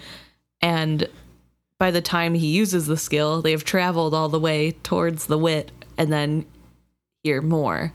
[0.61, 1.09] And
[1.79, 5.39] by the time he uses the skill, they have traveled all the way towards the
[5.39, 6.47] wit and then
[7.23, 7.93] hear more.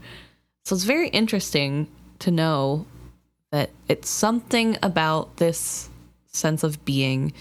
[0.64, 1.88] So it's very interesting
[2.20, 2.86] to know
[3.52, 5.89] that it's something about this
[6.40, 7.34] sense of being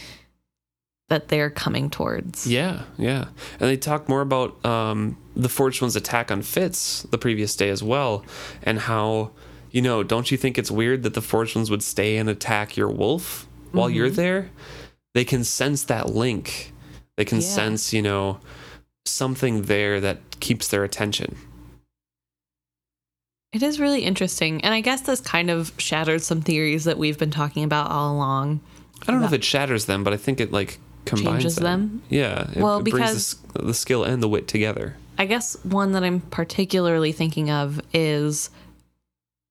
[1.08, 2.46] that they're coming towards.
[2.46, 3.28] Yeah, yeah.
[3.58, 7.70] And they talk more about um, the Forged One's attack on Fitz the previous day
[7.70, 8.24] as well,
[8.62, 9.30] and how,
[9.70, 12.76] you know, don't you think it's weird that the Forged Ones would stay and attack
[12.76, 14.50] your wolf while you're there?
[15.14, 16.72] They can sense that link.
[17.16, 17.48] They can Yeah.
[17.48, 18.40] sense, you know,
[19.06, 21.36] something there that keeps their attention.
[23.52, 24.62] It is really interesting.
[24.62, 28.14] And I guess this kind of shatters some theories that we've been talking about all
[28.14, 28.60] along.
[29.06, 32.02] I don't know if it shatters them, but I think it like combines Changes them?
[32.10, 34.96] Yeah, it, Well, it brings the, because- s- the skill and the wit together.
[35.16, 38.50] I guess one that I'm particularly thinking of is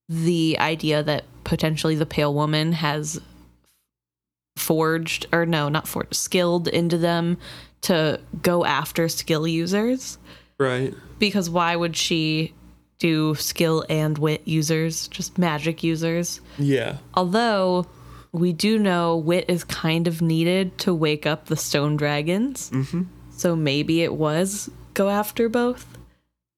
[0.07, 3.19] the idea that potentially the pale woman has
[4.55, 7.37] forged or no, not forged, skilled into them
[7.81, 10.17] to go after skill users.
[10.57, 10.93] Right.
[11.19, 12.53] Because why would she
[12.99, 16.41] do skill and wit users, just magic users?
[16.57, 16.97] Yeah.
[17.13, 17.85] Although
[18.31, 22.69] we do know wit is kind of needed to wake up the stone dragons.
[22.71, 23.03] Mm-hmm.
[23.31, 25.85] So maybe it was go after both.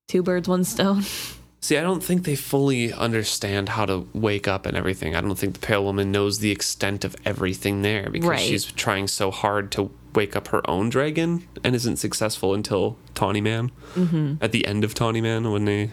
[0.08, 1.04] Two birds, one stone.
[1.62, 5.14] See, I don't think they fully understand how to wake up and everything.
[5.14, 8.40] I don't think the Pale Woman knows the extent of everything there because Right.
[8.40, 13.42] she's trying so hard to wake up her own dragon and isn't successful until Tawny
[13.42, 13.72] Man.
[13.96, 14.36] Mm-hmm.
[14.42, 15.92] At the end of Tawny Man, when they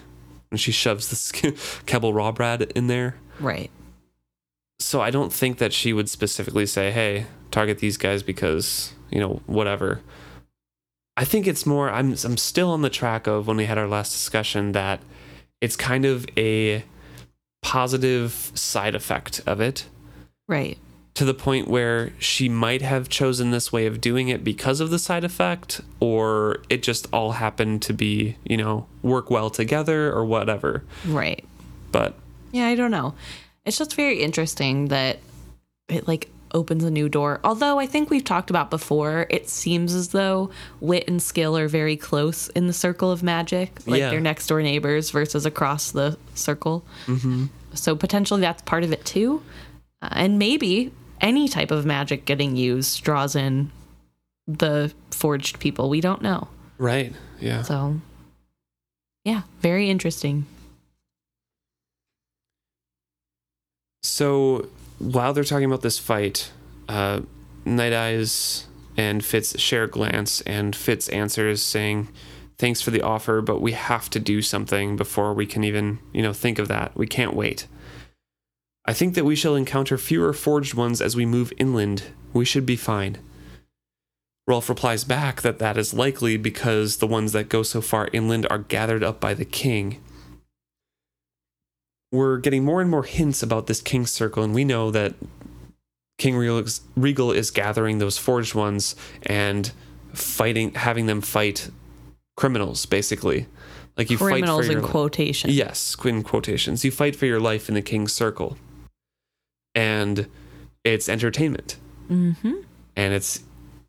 [0.49, 1.15] when she shoves the
[1.85, 3.15] Kebal Rawbread in there.
[3.41, 3.69] Right.
[4.79, 9.19] So I don't think that she would specifically say, "Hey, target these guys because you
[9.19, 10.01] know whatever."
[11.15, 11.89] I think it's more.
[11.89, 14.99] I'm I'm still on the track of when we had our last discussion that
[15.61, 16.83] it's kind of a
[17.63, 19.87] positive side effect of it
[20.47, 20.77] Right.
[21.15, 24.91] to the point where she might have chosen this way of doing it because of
[24.91, 30.13] the side effect or it just all happened to be you know work well together
[30.13, 31.43] or whatever Right.
[31.91, 32.13] but
[32.51, 33.15] Yeah, I don't know.
[33.67, 35.19] It's just very interesting that
[35.89, 37.39] it like opens a new door.
[37.43, 40.49] Although I think we've talked about before, it seems as though
[40.79, 43.85] wit and skill are very close in the circle of magic.
[43.85, 44.09] Like Yeah.
[44.09, 46.85] they're next door neighbors versus across the circle.
[47.05, 47.47] Mm-hmm.
[47.73, 49.43] So potentially that's part of it too.
[50.01, 53.69] Uh, and maybe any type of magic getting used draws in
[54.47, 55.89] the forged people.
[55.89, 56.47] We don't know.
[56.77, 57.99] right yeah So,
[59.25, 60.45] yeah, very interesting.
[64.07, 66.51] So while they're talking about this fight,
[66.87, 67.21] uh,
[67.65, 72.07] Night Eyes and Fitz share a glance, and Fitz answers saying,
[72.57, 76.21] "Thanks for the offer, but we have to do something before we can even, you
[76.21, 76.95] know, think of that.
[76.95, 77.67] We can't wait.
[78.85, 82.03] I think that we shall encounter fewer forged ones as we move inland.
[82.31, 83.17] We should be fine."
[84.47, 88.47] Rolf replies back that that is likely because the ones that go so far inland
[88.49, 89.99] are gathered up by the king
[92.11, 95.13] we're getting more and more hints about this King's Circle, and we know that
[96.17, 99.71] King Regal is, Regal is gathering those forged ones and
[100.13, 101.69] fighting, having them fight
[102.35, 103.47] criminals, basically.
[103.97, 105.49] Like you Criminals fight for criminals in your quotation.
[105.51, 106.85] yes, in quotations.
[106.85, 108.57] You fight for your life in the King's Circle,
[109.75, 110.27] and
[110.83, 111.77] it's entertainment,
[112.09, 112.53] Mm-hmm.
[112.95, 113.43] and it's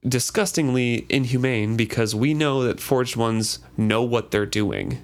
[0.06, 5.00] disgustingly inhumane because we know that forged ones know what they're doing.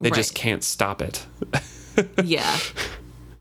[0.00, 1.26] They just can't stop it.
[2.24, 2.58] yeah.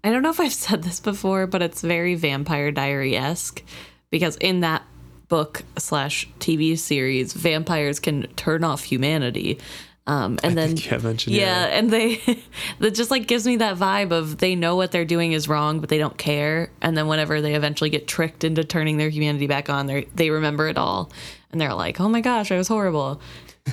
[0.03, 3.63] I don't know if I've said this before, but it's very Vampire Diary esque
[4.09, 4.83] because in that
[5.27, 9.59] book slash TV series, vampires can turn off humanity.
[10.07, 11.77] Um, and then think you have mentioned, yeah, yeah.
[11.77, 12.15] and they
[12.79, 15.81] that just like gives me that vibe of they know what they're doing is wrong,
[15.81, 16.71] but they don't care.
[16.81, 20.31] And then whenever they eventually get tricked into turning their humanity back on, they they
[20.31, 21.11] remember it all,
[21.51, 23.21] and they're like, "Oh my gosh, I was horrible."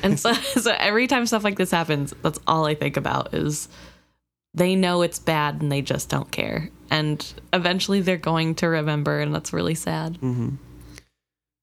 [0.02, 3.70] And so, so every time stuff like this happens, that's all I think about is
[4.56, 6.70] they know it's bad and they just don't care.
[6.90, 10.18] And eventually they're going to remember, and that's really sad.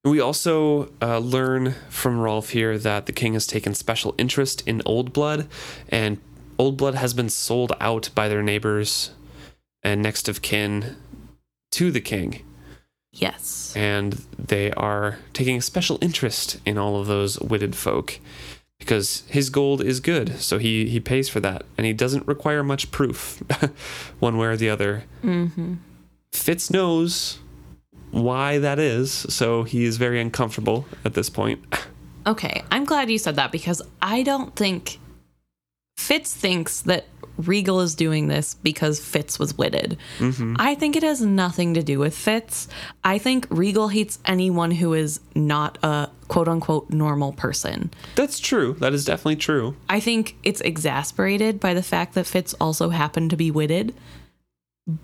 [0.05, 4.81] We also uh, learn from Rolf here that the king has taken special interest in
[4.85, 5.47] Old Blood,
[5.89, 6.19] and
[6.57, 9.11] Old Blood has been sold out by their neighbors
[9.81, 10.97] and next of kin
[11.71, 12.43] to the king.
[13.13, 13.73] Yes.
[13.75, 18.19] And they are taking a special interest in all of those witted folk
[18.79, 22.63] because his gold is good, so he, he pays for that, and he doesn't require
[22.63, 23.41] much proof,
[24.19, 25.03] one way or the other.
[25.23, 25.75] Mm-hmm.
[26.31, 27.39] Fitz knows
[28.11, 31.63] why that is, so he is very uncomfortable at this point.
[32.25, 34.99] Okay, I'm glad you said that because I don't think
[35.97, 37.05] Fitz thinks that
[37.37, 39.97] Regal is doing this because Fitz was witted.
[40.19, 40.55] Mm-hmm.
[40.59, 42.67] I think it has nothing to do with Fitz.
[43.03, 47.91] I think Regal hates anyone who is not a quote unquote normal person.
[48.15, 48.73] That's true.
[48.79, 49.75] That is definitely true.
[49.89, 53.93] I think it's exasperated by the fact that Fitz also happened to be witted.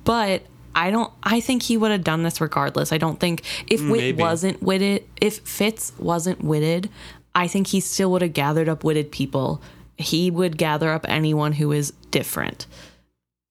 [0.03, 0.43] But
[0.75, 2.91] I don't I think he would have done this regardless.
[2.91, 4.21] I don't think if Wit Maybe.
[4.21, 6.89] wasn't witted if Fitz wasn't witted,
[7.34, 9.61] I think he still would have gathered up witted people.
[9.99, 12.65] He would gather up anyone who is different.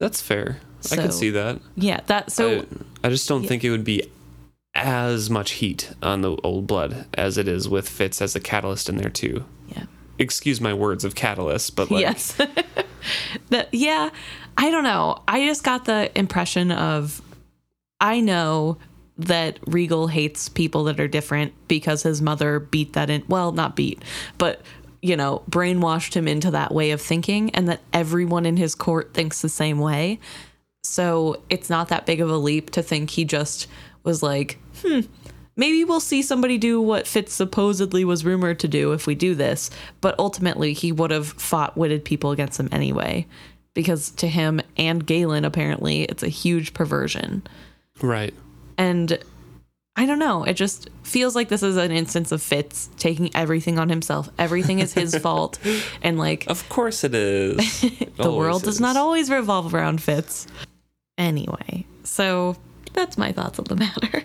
[0.00, 0.60] That's fair.
[0.90, 1.60] I could So- see that.
[1.76, 2.60] Yeah, that so
[3.02, 4.10] I, I just don't think it would be
[4.74, 8.88] as much heat on the old blood as it is with Fitz as a catalyst
[8.88, 9.44] in there too.
[9.68, 9.84] yeah.
[10.20, 12.32] Excuse my words of catalyst, but like yes.
[13.50, 14.10] that yeah,
[14.56, 15.22] I don't know.
[15.28, 17.20] I just got the impression of
[18.00, 18.78] I know
[19.16, 23.74] that Regal hates people that are different because his mother beat that in well, not
[23.76, 24.02] beat,
[24.38, 24.62] but
[25.02, 29.14] you know, brainwashed him into that way of thinking and that everyone in his court
[29.14, 30.18] thinks the same way.
[30.82, 33.66] So it's not that big of a leap to think he just
[34.04, 35.00] was like, hmm,
[35.56, 39.34] maybe we'll see somebody do what Fitz supposedly was rumored to do if we do
[39.34, 39.70] this.
[40.00, 43.26] But ultimately, he would have fought witted people against him anyway.
[43.74, 47.42] Because to him and Galen, apparently, it's a huge perversion.
[48.00, 48.34] right.
[48.76, 49.18] And
[49.98, 50.44] I don't know.
[50.44, 54.28] It just feels like this is an instance of Fitz taking everything on himself.
[54.38, 55.58] Everything is his fault.
[56.02, 57.80] And like, Of course it is.
[58.16, 60.46] the world does not always revolve around Fitz.
[61.18, 62.56] Anyway, so
[62.92, 64.22] that's my thoughts on the matter.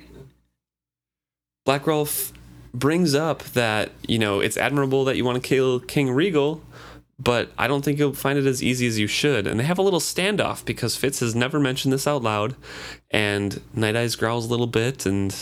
[1.66, 2.34] Black Rolf
[2.76, 6.62] brings up that, you know, it's admirable that you want to kill King Regal,
[7.18, 9.48] but I don't think you'll find it as easy as you should.
[9.48, 12.56] And they have a little standoff because Fitz has never mentioned this out loud.
[13.10, 15.36] And Night Eyes growls a little bit, and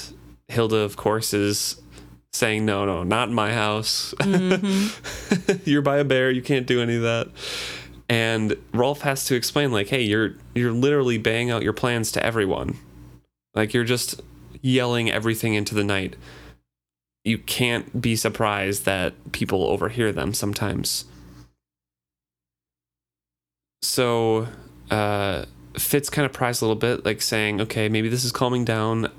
[0.51, 1.81] Hilda, of course, is
[2.33, 4.13] saying, No, no, not in my house.
[5.65, 7.29] you're by a bear, you can't do any of that.
[8.09, 12.25] And Rolf has to explain, like, hey, you're you're literally baying out your plans to
[12.25, 12.77] everyone.
[13.53, 14.21] Like you're just
[14.61, 16.15] yelling everything into the night.
[17.23, 21.05] You can't be surprised that people overhear them sometimes.
[23.81, 24.47] So
[24.89, 25.45] uh,
[25.77, 29.11] Fitz kind of pries a little bit, like saying, okay, maybe this is calming down.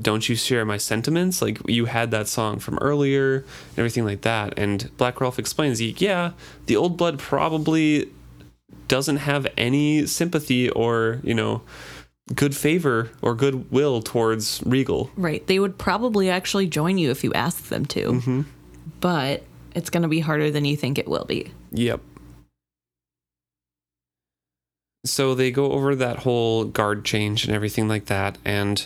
[0.00, 1.42] Don't you share my sentiments?
[1.42, 4.54] Like you had that song from earlier and everything like that.
[4.56, 6.32] And Black Rolf explains, yeah,
[6.66, 8.10] the old blood probably
[8.86, 11.62] doesn't have any sympathy or, you know,
[12.34, 15.10] good favor or goodwill towards Regal.
[15.16, 15.46] Right.
[15.46, 18.04] They would probably actually join you if you asked them to.
[18.04, 18.42] Mm-hmm.
[19.00, 19.42] But
[19.74, 21.52] it's going to be harder than you think it will be.
[21.72, 22.00] Yep.
[25.04, 28.84] So they go over that whole guard change and everything like that, and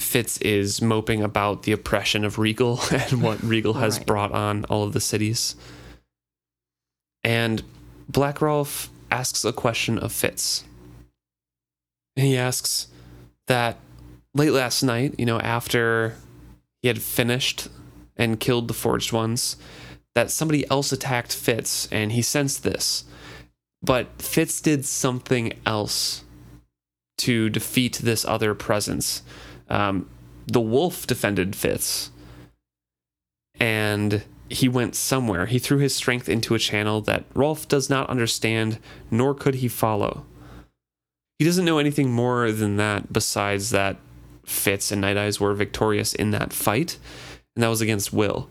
[0.00, 4.06] Fitz is moping about the oppression of Regal and what Regal has Right.
[4.06, 5.56] brought on all of the cities.
[7.22, 7.62] And
[8.08, 10.64] Black Rolf asks a question of Fitz.
[12.16, 12.88] He asks
[13.46, 13.76] that
[14.34, 16.16] late last night, you know, after
[16.82, 17.68] he had finished
[18.16, 19.56] and killed the Forged Ones,
[20.14, 23.04] that somebody else attacked Fitz and he sensed this.
[23.82, 26.24] But Fitz did something else
[27.18, 29.22] to defeat this other presence.
[29.70, 30.08] Um,
[30.46, 32.10] the wolf defended Fitz
[33.58, 35.46] and he went somewhere.
[35.46, 38.78] He threw his strength into a channel that Rolf does not understand,
[39.10, 40.24] nor could he follow.
[41.38, 43.96] He doesn't know anything more than that besides that
[44.44, 46.98] Fitz and Night Eyes were victorious in that fight,
[47.54, 48.50] and that was against Will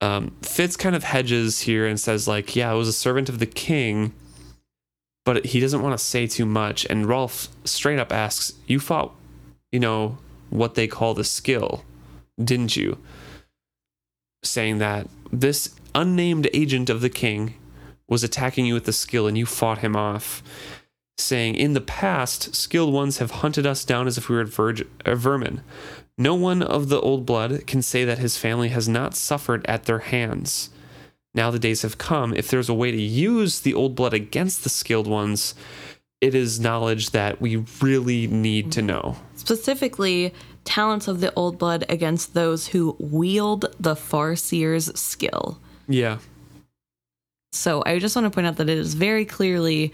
[0.00, 3.38] um, Fitz kind of hedges here and says like, yeah, I was a servant of
[3.38, 4.12] the king,
[5.24, 6.86] but he doesn't want to say too much.
[6.88, 9.14] And Rolf straight up asks, you fought,
[9.70, 10.18] you know,
[10.50, 11.84] what they call the skill,
[12.42, 12.98] didn't you?
[14.42, 17.54] Saying that this unnamed agent of the king
[18.08, 20.42] was attacking you with the skill and you fought him off.
[21.16, 24.48] Saying, in the past, skilled ones have hunted us down as if we were
[25.04, 25.62] uh, vermin.
[26.16, 29.84] No one of the old blood can say that his family has not suffered at
[29.84, 30.70] their hands.
[31.34, 32.34] Now the days have come.
[32.34, 35.54] If there's a way to use the old blood against the skilled ones,
[36.20, 39.16] it is knowledge that we really need to know.
[39.36, 45.58] Specifically, talents of the old blood against those who wield the Farseer's skill.
[45.88, 46.18] Yeah.
[47.52, 49.92] So I just want to point out that it is very clearly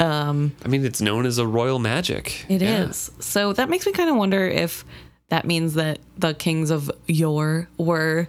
[0.00, 2.46] um, I mean, it's known as a royal magic.
[2.48, 3.10] It is.
[3.12, 3.22] Yeah.
[3.22, 4.84] So that makes me kind of wonder if
[5.28, 8.26] that means that the kings of yore were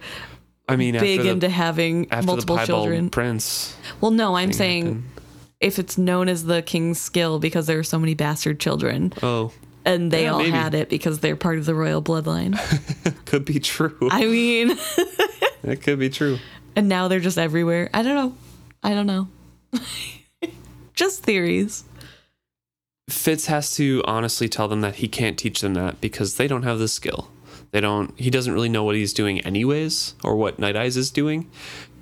[0.68, 3.10] I mean, big the, into having after multiple the children.
[3.10, 3.74] prince.
[4.00, 5.04] Well, no, I'm saying happened.
[5.62, 9.52] If it's known as the king's skill because there are so many bastard children, Oh,
[9.84, 10.50] and they Yeah, all maybe.
[10.50, 12.58] had it because they're part of the royal bloodline.
[13.24, 13.96] Could be true.
[14.10, 14.70] I mean,
[15.62, 16.38] it could be true.
[16.76, 17.88] and now they're just everywhere.
[17.94, 18.34] I don't know.
[18.82, 19.28] I don't know.
[20.94, 21.84] just theories.
[23.08, 26.62] Fitz has to honestly tell them that he can't teach them that because they don't
[26.62, 27.28] have the skill.
[27.70, 31.10] They don't he doesn't really know what he's doing anyways or what Night Eyes is
[31.10, 31.50] doing,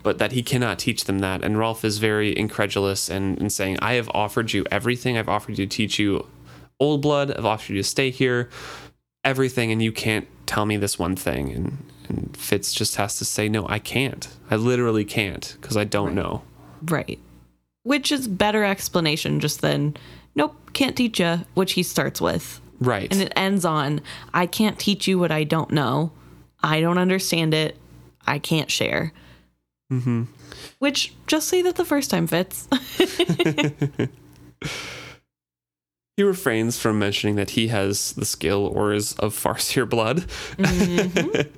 [0.03, 1.45] but that he cannot teach them that.
[1.45, 5.19] And Rolf is very incredulous and, and saying, I have offered you everything.
[5.19, 6.27] I've offered you to teach you
[6.79, 8.49] old blood, I've offered you to stay here,
[9.25, 11.53] everything, and you can't tell me this one thing.
[11.53, 14.29] And and Fitz just has to say, No, I can't.
[14.51, 16.43] I literally can't, because I don't know.
[16.83, 17.21] Right.
[17.85, 19.97] Which is better explanation just than
[20.35, 22.61] nope, can't teach you, which he starts with.
[22.81, 23.11] Right.
[23.13, 24.01] And it ends on
[24.35, 26.13] I can't teach you what I don't know.
[26.63, 27.77] I don't understand it.
[28.27, 29.13] I can't share.
[29.91, 30.25] Mm-hmm.
[30.79, 32.69] Which just say that the first time Fitz.
[36.21, 40.27] He refrains from mentioning that he has the skill or is of Farseer blood.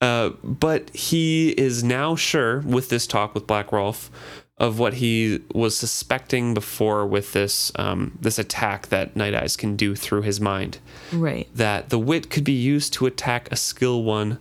[0.00, 4.12] uh, but he is now sure with this talk with Black Rolf
[4.58, 9.74] of what he was suspecting before with this um, this attack that Night Eyes can
[9.74, 10.78] do through his mind.
[11.12, 11.48] right.
[11.52, 14.38] That the wit could be used to attack a skill one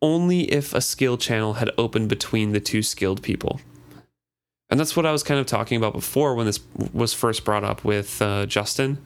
[0.00, 3.60] only if a skill channel had opened between the two skilled people.
[4.70, 6.58] And that's what I was kind of talking about before when this
[6.92, 8.98] was first brought up with uh, Justin.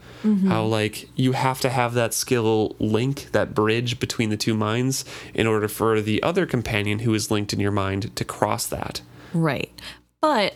[0.49, 5.05] How, like, you have to have that skill link, that bridge between the two minds,
[5.34, 9.03] in order for the other companion who is linked in your mind to cross that.
[9.34, 9.72] Right.
[10.20, 10.55] But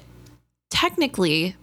[0.70, 1.57] technically,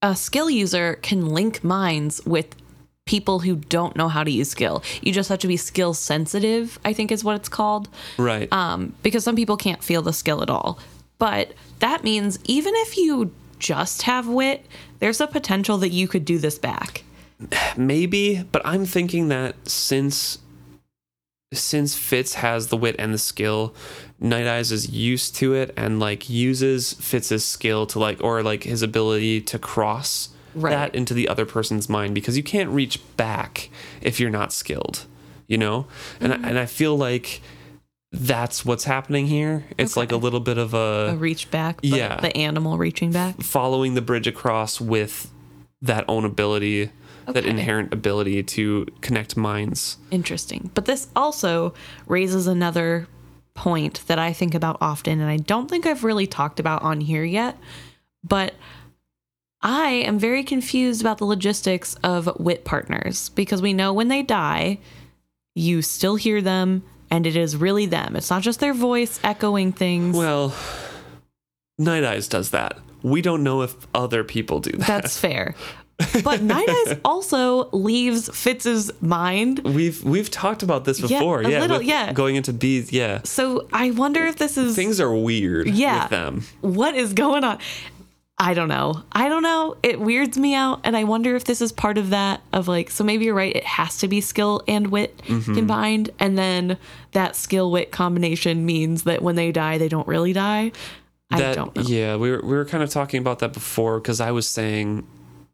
[0.00, 2.56] a skill user can link minds with
[3.12, 4.82] people who don't know how to use skill.
[5.02, 7.90] You just have to be skill sensitive, I think is what it's called.
[8.16, 8.50] Right.
[8.50, 10.78] Um, because some people can't feel the skill at all.
[11.18, 14.64] But that means even if you just have wit,
[15.00, 17.04] there's a potential that you could do this back.
[17.76, 20.38] Maybe, but I'm thinking that since
[21.52, 23.74] since Fitz has the wit and the skill,
[24.18, 28.62] Night Eyes is used to it and like uses Fitz's skill to like or like
[28.62, 30.70] his ability to cross Right.
[30.70, 35.06] that into the other person's mind because you can't reach back if you're not skilled,
[35.46, 35.86] you know?
[36.20, 36.44] And I, mm-hmm.
[36.44, 37.40] and I feel like
[38.12, 39.64] that's what's happening here.
[39.78, 42.20] It's like a little bit of A reach back, but yeah.
[42.20, 43.40] the animal reaching back.
[43.40, 45.30] following the bridge across with
[45.80, 46.90] that own ability,
[47.26, 49.96] that inherent ability to connect minds.
[50.10, 50.70] Interesting.
[50.74, 51.72] But this also
[52.06, 53.08] raises another
[53.54, 57.00] point that I think about often, and I don't think I've really talked about on
[57.00, 57.56] here yet.
[58.22, 58.54] But
[59.62, 64.22] I am very confused about the logistics of wit partners because we know when they
[64.22, 64.78] die,
[65.54, 68.16] you still hear them, and it is really them.
[68.16, 70.16] It's not just their voice echoing things.
[70.16, 70.54] Well,
[71.78, 72.78] Night Eyes does that.
[73.02, 74.86] We don't know if other people do that.
[74.86, 75.54] That's fair.
[76.24, 79.60] But Night Eyes also leaves Fitz's mind.
[79.60, 81.42] we've we've talked about this Yeah, before.
[81.42, 82.12] a Yeah, little- yeah.
[82.12, 83.20] Going into Bee's, yeah.
[83.24, 86.02] So I wonder if this is Things are weird Yeah.
[86.04, 86.42] with them.
[86.60, 87.58] what is going on?
[88.42, 89.02] I don't know.
[89.12, 89.76] I don't know.
[89.82, 90.80] It weirds me out.
[90.84, 93.54] And I wonder if this is part of that of like, so maybe you're right.
[93.54, 95.54] It has to be skill and wit Mm-hmm.
[95.54, 96.10] combined.
[96.18, 96.76] And then
[97.12, 100.72] that skill wit combination means that when they die, they don't really die.
[101.30, 101.82] I that don't know.
[101.82, 105.06] yeah we were, we were kind of talking about that before because i was saying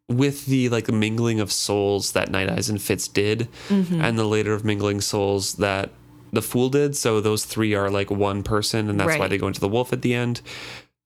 [0.08, 4.00] with the like mingling of souls that night eyes and fitz did Mm-hmm.
[4.00, 5.90] and the later of mingling souls that
[6.32, 9.46] the fool did so those three are like one person and that's why they go
[9.46, 10.40] into the wolf at the end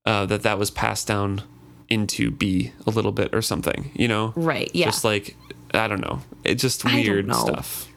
[0.06, 1.42] uh, that that was passed down
[1.92, 4.70] into Bee a little bit or something you know Right.
[4.74, 4.86] Yeah.
[4.86, 5.36] just like
[5.74, 7.88] i don't know it just weird stuff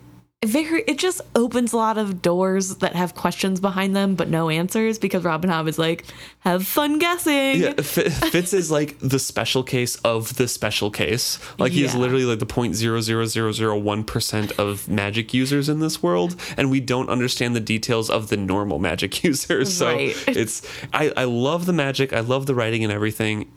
[0.46, 4.50] Very, it just opens a lot of doors that have questions behind them, but no
[4.52, 6.06] answers because Robin Hobb is like,
[6.42, 7.62] have fun guessing.
[7.62, 11.40] Yeah, Fi- Fitz is like the special case of the special case.
[11.58, 12.00] Like he's Yeah.
[12.02, 16.04] literally like the point zero zero zero zero one percent of magic users in this
[16.04, 19.74] world, and we don't understand the details of the normal magic users.
[19.76, 20.16] So Right.
[20.28, 20.62] it's
[20.94, 23.50] I I love the magic, I love the writing and everything,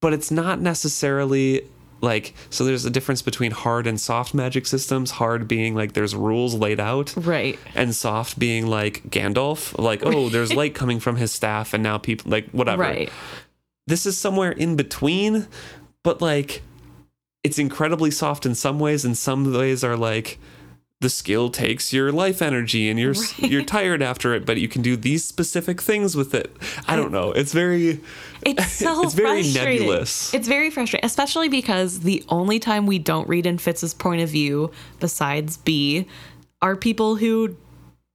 [0.00, 1.62] but it's not necessarily
[2.00, 2.64] like so.
[2.64, 5.10] There's a difference between hard and soft magic systems.
[5.12, 7.58] Hard being like there's rules laid out, Right.
[7.74, 11.98] and soft being like Gandalf, like oh, there's light coming from his staff, and now
[11.98, 12.82] people like whatever.
[12.82, 13.12] Right.
[13.86, 15.46] This is somewhere in between,
[16.02, 16.62] but like
[17.42, 20.38] it's incredibly soft in some ways, and some ways are like
[21.00, 24.82] the skill takes your life energy and you're you're tired after it, but you can
[24.82, 26.54] do these specific things with it.
[26.86, 27.32] I don't know.
[27.32, 28.00] It's very
[28.42, 30.34] It's so It's very nebulous.
[30.34, 34.28] It's very frustrating, especially because the only time we don't read in Fitz's point of
[34.28, 34.70] view,
[35.00, 36.06] besides Bee,
[36.60, 37.56] are people who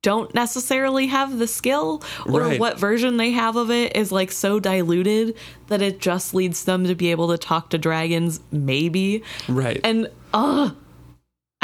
[0.04, 2.60] don't necessarily have the skill or Right.
[2.60, 5.36] what version they have of it is like so diluted
[5.70, 9.82] that it just leads them to be able to talk to dragons maybe Right.
[9.84, 10.70] and uh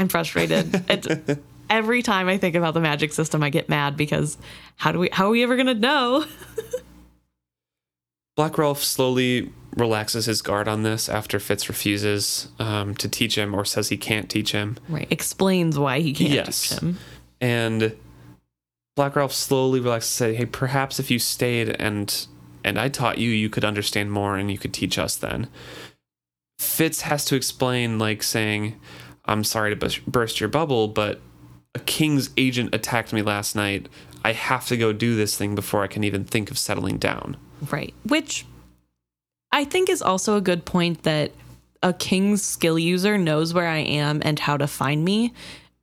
[0.01, 1.39] i'm frustrated
[1.69, 4.37] every time i think about the magic system i get mad because
[4.75, 6.25] how do we how are we ever gonna know
[8.37, 13.53] Black Rolf slowly relaxes his guard on this after Fitz refuses um, to teach him
[13.53, 14.77] or says he can't teach him.
[14.89, 16.69] right explains why he can't Yes.
[16.69, 16.97] teach him
[17.39, 17.95] And
[18.95, 22.25] Black Rolf slowly relaxes and say, Hey, perhaps if you stayed and
[22.63, 25.47] and I taught you, you could understand more and you could teach us then.
[26.59, 28.79] Fitz has to explain, like saying,
[29.25, 31.21] I'm sorry to burst your bubble, but
[31.75, 33.87] a king's agent attacked me last night.
[34.23, 37.37] I have to go do this thing before I can even think of settling down.
[37.71, 37.93] Right.
[38.05, 38.45] Which
[39.51, 41.31] I think is also a good point that
[41.83, 45.33] a king's skill user knows where I am and how to find me.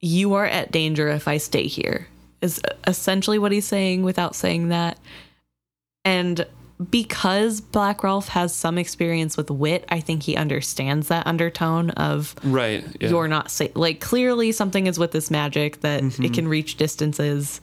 [0.01, 2.07] You are at danger if I stay here,
[2.41, 4.99] is essentially what he's saying without saying that.
[6.05, 6.47] And
[6.91, 12.35] because Black Rolf has some experience with wit, I think he understands that undertone of
[12.45, 12.85] Right.
[13.01, 13.11] Yeah.
[13.11, 13.73] you're not safe.
[13.75, 17.61] Like, clearly something is with this magic that it can reach distances.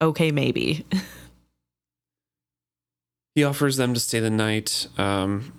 [0.00, 0.84] Okay, maybe.
[3.34, 5.52] He offers them to stay the night, um,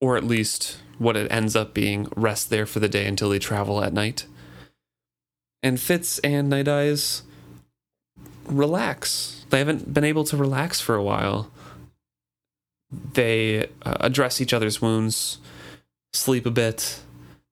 [0.00, 3.40] or at least what it ends up being, rest there for the day until they
[3.40, 4.26] travel at night.
[5.60, 7.24] And Fitz and Night Eyes
[8.46, 9.44] relax.
[9.50, 11.50] They haven't been able to relax for a while.
[12.92, 15.38] They uh, address each other's wounds,
[16.12, 17.00] sleep a bit,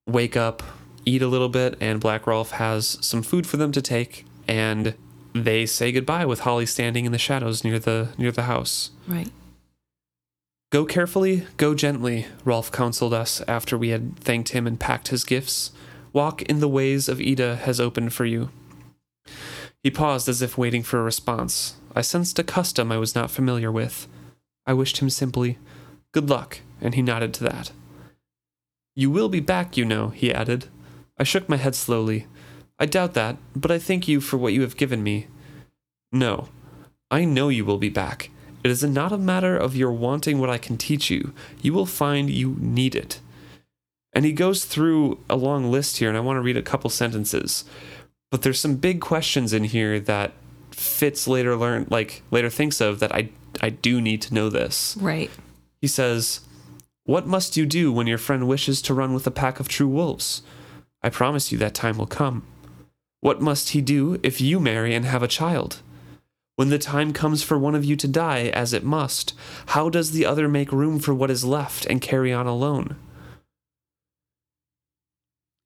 [0.07, 0.62] wake up,
[1.05, 4.95] eat a little bit, and Black Rolf has some food for them to take, and
[5.34, 8.91] they say goodbye with Holly standing in the shadows near the near the house.
[9.07, 9.30] Right.
[10.70, 15.24] Go carefully, go gently, Rolf counseled us after we had thanked him and packed his
[15.24, 15.70] gifts.
[16.12, 18.51] Walk in the ways of Eda has opened for you.
[19.82, 21.76] He paused as if waiting for a response.
[21.95, 24.07] I sensed a custom I was not familiar with.
[24.68, 25.58] I wished him simply,
[26.12, 27.72] Good luck, and he nodded to that.
[28.94, 30.66] You will be back, you know, he added.
[31.18, 32.26] I shook my head slowly.
[32.78, 35.26] I doubt that, but I thank you for what you have given me.
[36.12, 36.48] No,
[37.10, 38.30] I know you will be back.
[38.62, 41.32] It is not a matter of your wanting what I can teach you.
[41.62, 43.20] You will find you need it.
[44.12, 46.90] And he goes through a long list here, and I want to read a couple
[46.90, 47.64] sentences.
[48.30, 50.32] But there's some big questions in here that
[50.72, 53.30] Fitz later learned, like later thinks of that I
[53.61, 54.96] I do need to know this.
[55.00, 55.30] Right.
[55.80, 56.40] He says,
[57.04, 59.88] What must you do when your friend wishes to run with a pack of true
[59.88, 60.42] wolves?
[61.02, 62.44] I promise you that time will come.
[63.20, 65.82] What must he do if you marry and have a child?
[66.56, 69.32] When the time comes for one of you to die, as it must,
[69.66, 72.96] how does the other make room for what is left and carry on alone?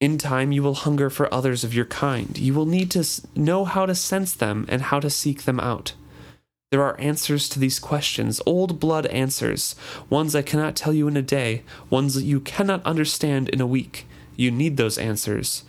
[0.02, 2.36] In time, you will hunger for others of your kind.
[2.36, 5.94] You will need to know how to sense them and how to seek them out.
[6.72, 9.76] There are answers to these questions, old blood answers,
[10.08, 13.66] ones I cannot tell you in a day, ones that you cannot understand in a
[13.66, 14.06] week.
[14.36, 15.64] You need those answers,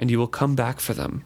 [0.00, 1.22] and you will come back for them.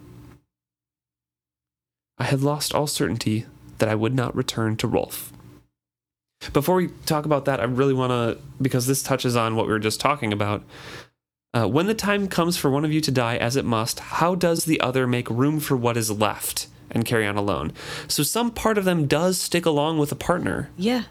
[2.19, 3.47] I had lost all certainty
[3.79, 5.33] that I would not return to Rolf.
[6.53, 9.73] Before we talk about that, I really want to, because this touches on what we
[9.73, 10.63] were just talking about.
[11.55, 14.35] Uh, when the time comes for one of you to die, as it must, how
[14.35, 17.73] does the other make room for what is left and carry on alone?
[18.09, 21.05] So some part of them does stick along with a partner, Yeah.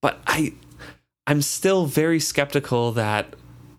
[0.00, 0.54] but I,
[1.26, 3.34] I'm still very skeptical that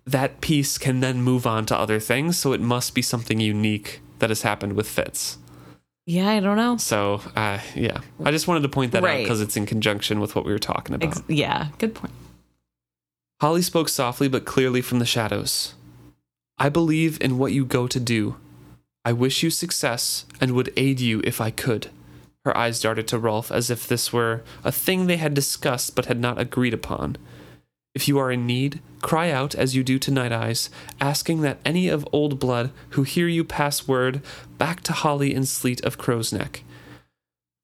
[0.05, 2.37] that piece can then move on to other things.
[2.37, 5.37] So it must be something unique that has happened with Fitz.
[6.07, 6.77] Yeah, I don't know.
[6.77, 10.35] So uh, yeah, I just wanted to point that out because it's in conjunction with
[10.35, 11.07] what we were talking about.
[11.09, 12.13] Ex- yeah, good point.
[13.41, 15.73] Holly spoke softly but clearly from the shadows.
[16.57, 18.37] I believe in what you go to do.
[19.05, 21.91] I wish you success and would aid you if I could.
[22.43, 26.07] Her eyes darted to Rolf as if this were a thing they had discussed but
[26.07, 27.17] had not agreed upon.
[27.93, 30.69] If you are in need, cry out as you do to Night Eyes,
[30.99, 34.21] asking that any of old blood who hear you pass word
[34.57, 36.63] back to Holly and Sleet of Crow's Neck.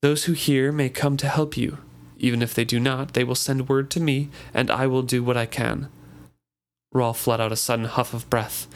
[0.01, 1.79] Those who hear may come to help you.
[2.17, 5.23] Even if they do not, they will send word to me, and I will do
[5.23, 5.89] what I can.
[6.93, 8.67] Rolf let out a sudden huff of breath.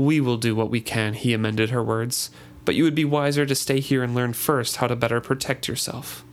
[0.00, 2.30] We will do what we can, he amended her words,
[2.64, 5.68] but you would be wiser to stay here and learn first how to better protect
[5.68, 6.24] yourself.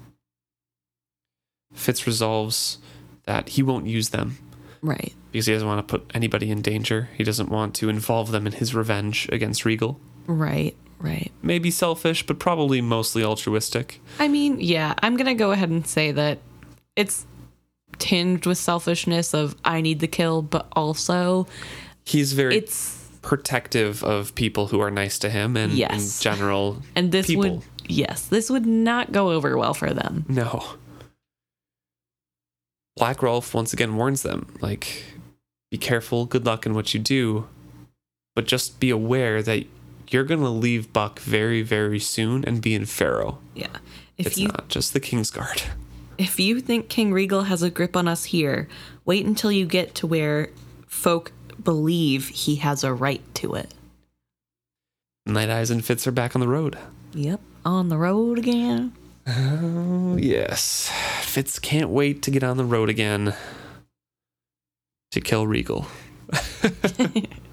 [1.73, 2.77] Fitz resolves
[3.25, 4.37] that he won't use them
[4.81, 5.13] Right.
[5.31, 7.09] because he doesn't want to put anybody in danger.
[7.17, 9.99] He doesn't want to involve them in his revenge against Regal.
[10.27, 10.75] Right.
[10.99, 11.31] Right.
[11.43, 14.01] Maybe selfish, but probably mostly altruistic.
[14.17, 16.39] I mean, yeah, I'm going to go ahead and say that
[16.95, 17.27] it's
[17.99, 21.47] tinged with selfishness of I need the kill, but also
[22.05, 22.96] He's very it's
[23.27, 25.91] protective of people who are nice to him and Yes.
[26.17, 27.55] in general and this people.
[27.57, 30.23] would yes, this would not go over well for them.
[30.29, 30.63] No.
[32.95, 35.03] Black Rolf once again warns them like,
[35.69, 37.47] be careful, good luck in what you do,
[38.33, 39.65] but just be aware that
[40.09, 43.39] you're going to leave Buck very, very soon and be in Farrow.
[43.53, 43.67] Yeah.
[44.17, 45.63] If it's you not just the King's Guard.
[46.17, 48.69] if you think King Regal has a grip on us here,
[49.03, 50.49] wait until you get to where
[50.87, 51.33] folk
[51.63, 53.73] believe he has a right to it.
[55.25, 56.77] Night Eyes and Fitz are back on the road.
[57.13, 58.93] Yep, on the road again.
[59.27, 60.91] Oh, yes.
[61.21, 63.33] Fitz can't wait to get on the road again
[65.11, 65.85] to kill Regal.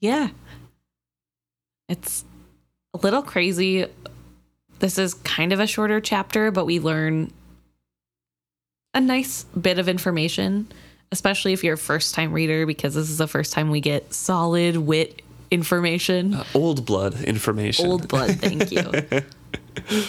[0.00, 0.28] Yeah.
[1.88, 2.24] It's
[2.94, 3.86] a little crazy.
[4.78, 7.32] This is kind of a shorter chapter, but we learn
[8.92, 10.68] a nice bit of information,
[11.12, 14.12] especially if you're a first time reader, because this is the first time we get
[14.14, 16.34] solid wit information.
[16.34, 17.86] Uh, old blood information.
[17.86, 20.02] Old blood, thank you.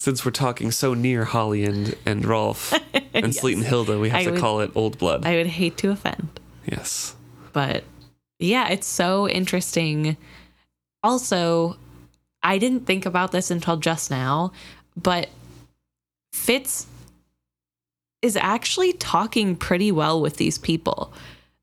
[0.00, 2.72] Since we're talking so near Holly and, and Rolf
[3.12, 3.38] and Yes.
[3.38, 5.26] Sleet and Hilda, we have I to would- call it old blood.
[5.26, 6.40] I would hate to offend.
[6.64, 7.14] yes.
[7.52, 7.84] but
[8.38, 10.16] yeah, it's so interesting.
[11.02, 11.76] Also,
[12.42, 14.52] I didn't think about this until just now,
[14.96, 15.28] but
[16.32, 16.86] Fitz
[18.22, 21.12] is actually talking pretty well with these people.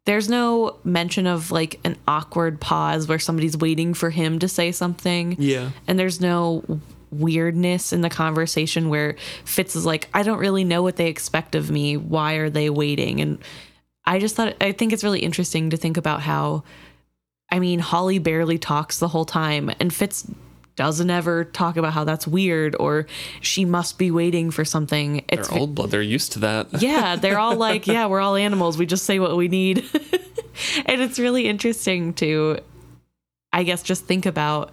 [0.06, 4.72] There's no mention of like an awkward pause where somebody's waiting for him to say
[4.72, 5.36] something.
[5.38, 5.72] Yeah.
[5.88, 6.80] And there's no
[7.12, 9.16] weirdness in the conversation where
[9.46, 11.98] Fitz is like, I don't really know what they expect of me.
[11.98, 13.22] Why are they waiting?
[13.22, 13.40] And
[14.06, 16.64] I just thought, I think it's really interesting to think about how,
[17.52, 20.26] I mean, Holly barely talks the whole time, and Fitz
[20.78, 23.06] doesn't ever talk about how that's weird or
[23.42, 25.26] she must be waiting for something.
[25.30, 25.92] They're It's old blood.
[25.92, 26.68] They're used to that.
[26.82, 28.78] yeah, they're all like, yeah, we're all animals.
[28.78, 29.80] We just say what we need.
[30.86, 32.60] and it's really interesting to,
[33.52, 34.72] I guess, just think about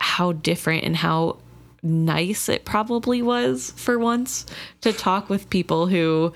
[0.00, 1.38] how different and how
[1.82, 4.46] nice it probably was for once
[4.80, 6.32] to talk with people who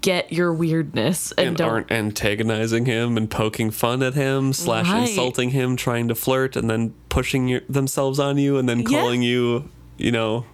[0.00, 1.68] get your weirdness and, and don't.
[1.68, 5.08] aren't antagonizing him and poking fun at him slash Right.
[5.08, 8.86] insulting him trying to flirt and then pushing your, themselves on you and then Yeah.
[9.00, 9.68] calling you
[9.98, 10.46] you know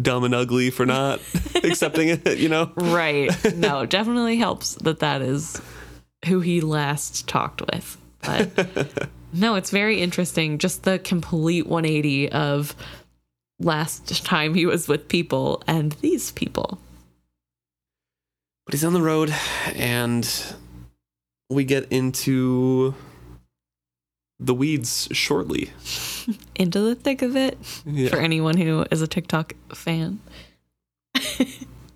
[0.00, 1.20] dumb and ugly for not
[1.62, 3.30] accepting it you know Right.
[3.54, 5.60] No, definitely helps that that is
[6.26, 7.96] who he last talked with.
[8.22, 8.98] But
[9.32, 10.58] no, it's very interesting.
[10.58, 12.74] Just the complete 180 of
[13.60, 16.78] last time he was with people and these people.
[18.64, 19.32] but he's on the road
[19.74, 20.28] and
[21.50, 22.94] we get into
[24.40, 25.70] the weeds shortly
[26.56, 28.08] Into the thick of it yeah.
[28.08, 30.20] for anyone who is a TikTok fan.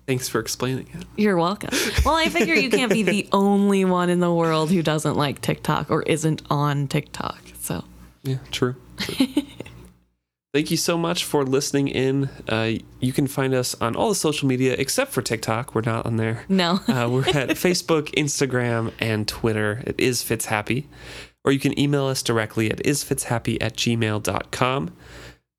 [0.07, 1.69] thanks for explaining it You're welcome.
[2.05, 5.41] Well, I figure you can't be the only one in the world who doesn't like
[5.41, 7.39] TikTok or isn't on TikTok.
[7.61, 7.83] So,
[8.23, 8.75] Yeah, true.
[8.97, 9.25] true.
[10.53, 12.29] Thank you so much for listening in.
[12.47, 15.73] Uh, you can find us on all the social media except for TikTok.
[15.73, 16.43] We're not on there.
[16.47, 16.73] no.
[16.87, 19.81] Uh, we're at Facebook, Instagram, and Twitter.
[19.87, 20.87] It is Fitzhappy.
[21.45, 24.95] Or you can email us directly at isfitzhappy at gmail.com.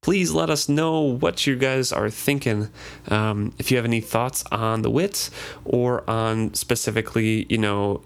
[0.03, 2.69] Please let us know what you guys are thinking.
[3.09, 5.31] Um, if you have any thoughts on the wits
[5.65, 8.03] or on specifically, you know,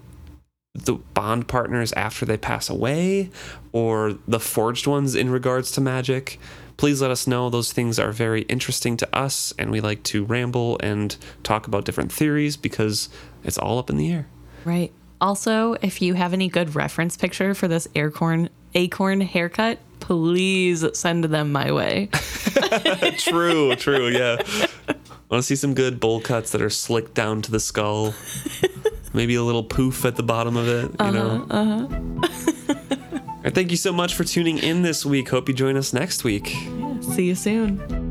[0.73, 3.29] the bond partners after they pass away
[3.71, 6.39] or the forged ones in regards to magic,
[6.77, 7.49] please let us know.
[7.49, 11.83] Those things are very interesting to us, and we like to ramble and talk about
[11.83, 13.09] different theories because
[13.43, 14.27] it's all up in the air.
[14.63, 14.93] Right.
[15.21, 21.25] Also, if you have any good reference picture for this acorn acorn haircut, please send
[21.25, 22.07] them my way.
[23.17, 24.41] true, true, yeah.
[25.29, 28.13] Want to see some good bowl cuts that are slicked down to the skull?
[29.13, 31.45] Maybe a little poof at the bottom of it, you know?
[31.49, 31.87] Uh huh.
[33.39, 35.29] All right, thank you so much for tuning in this week.
[35.29, 36.47] Hope you join us next week.
[37.01, 38.08] See you soon.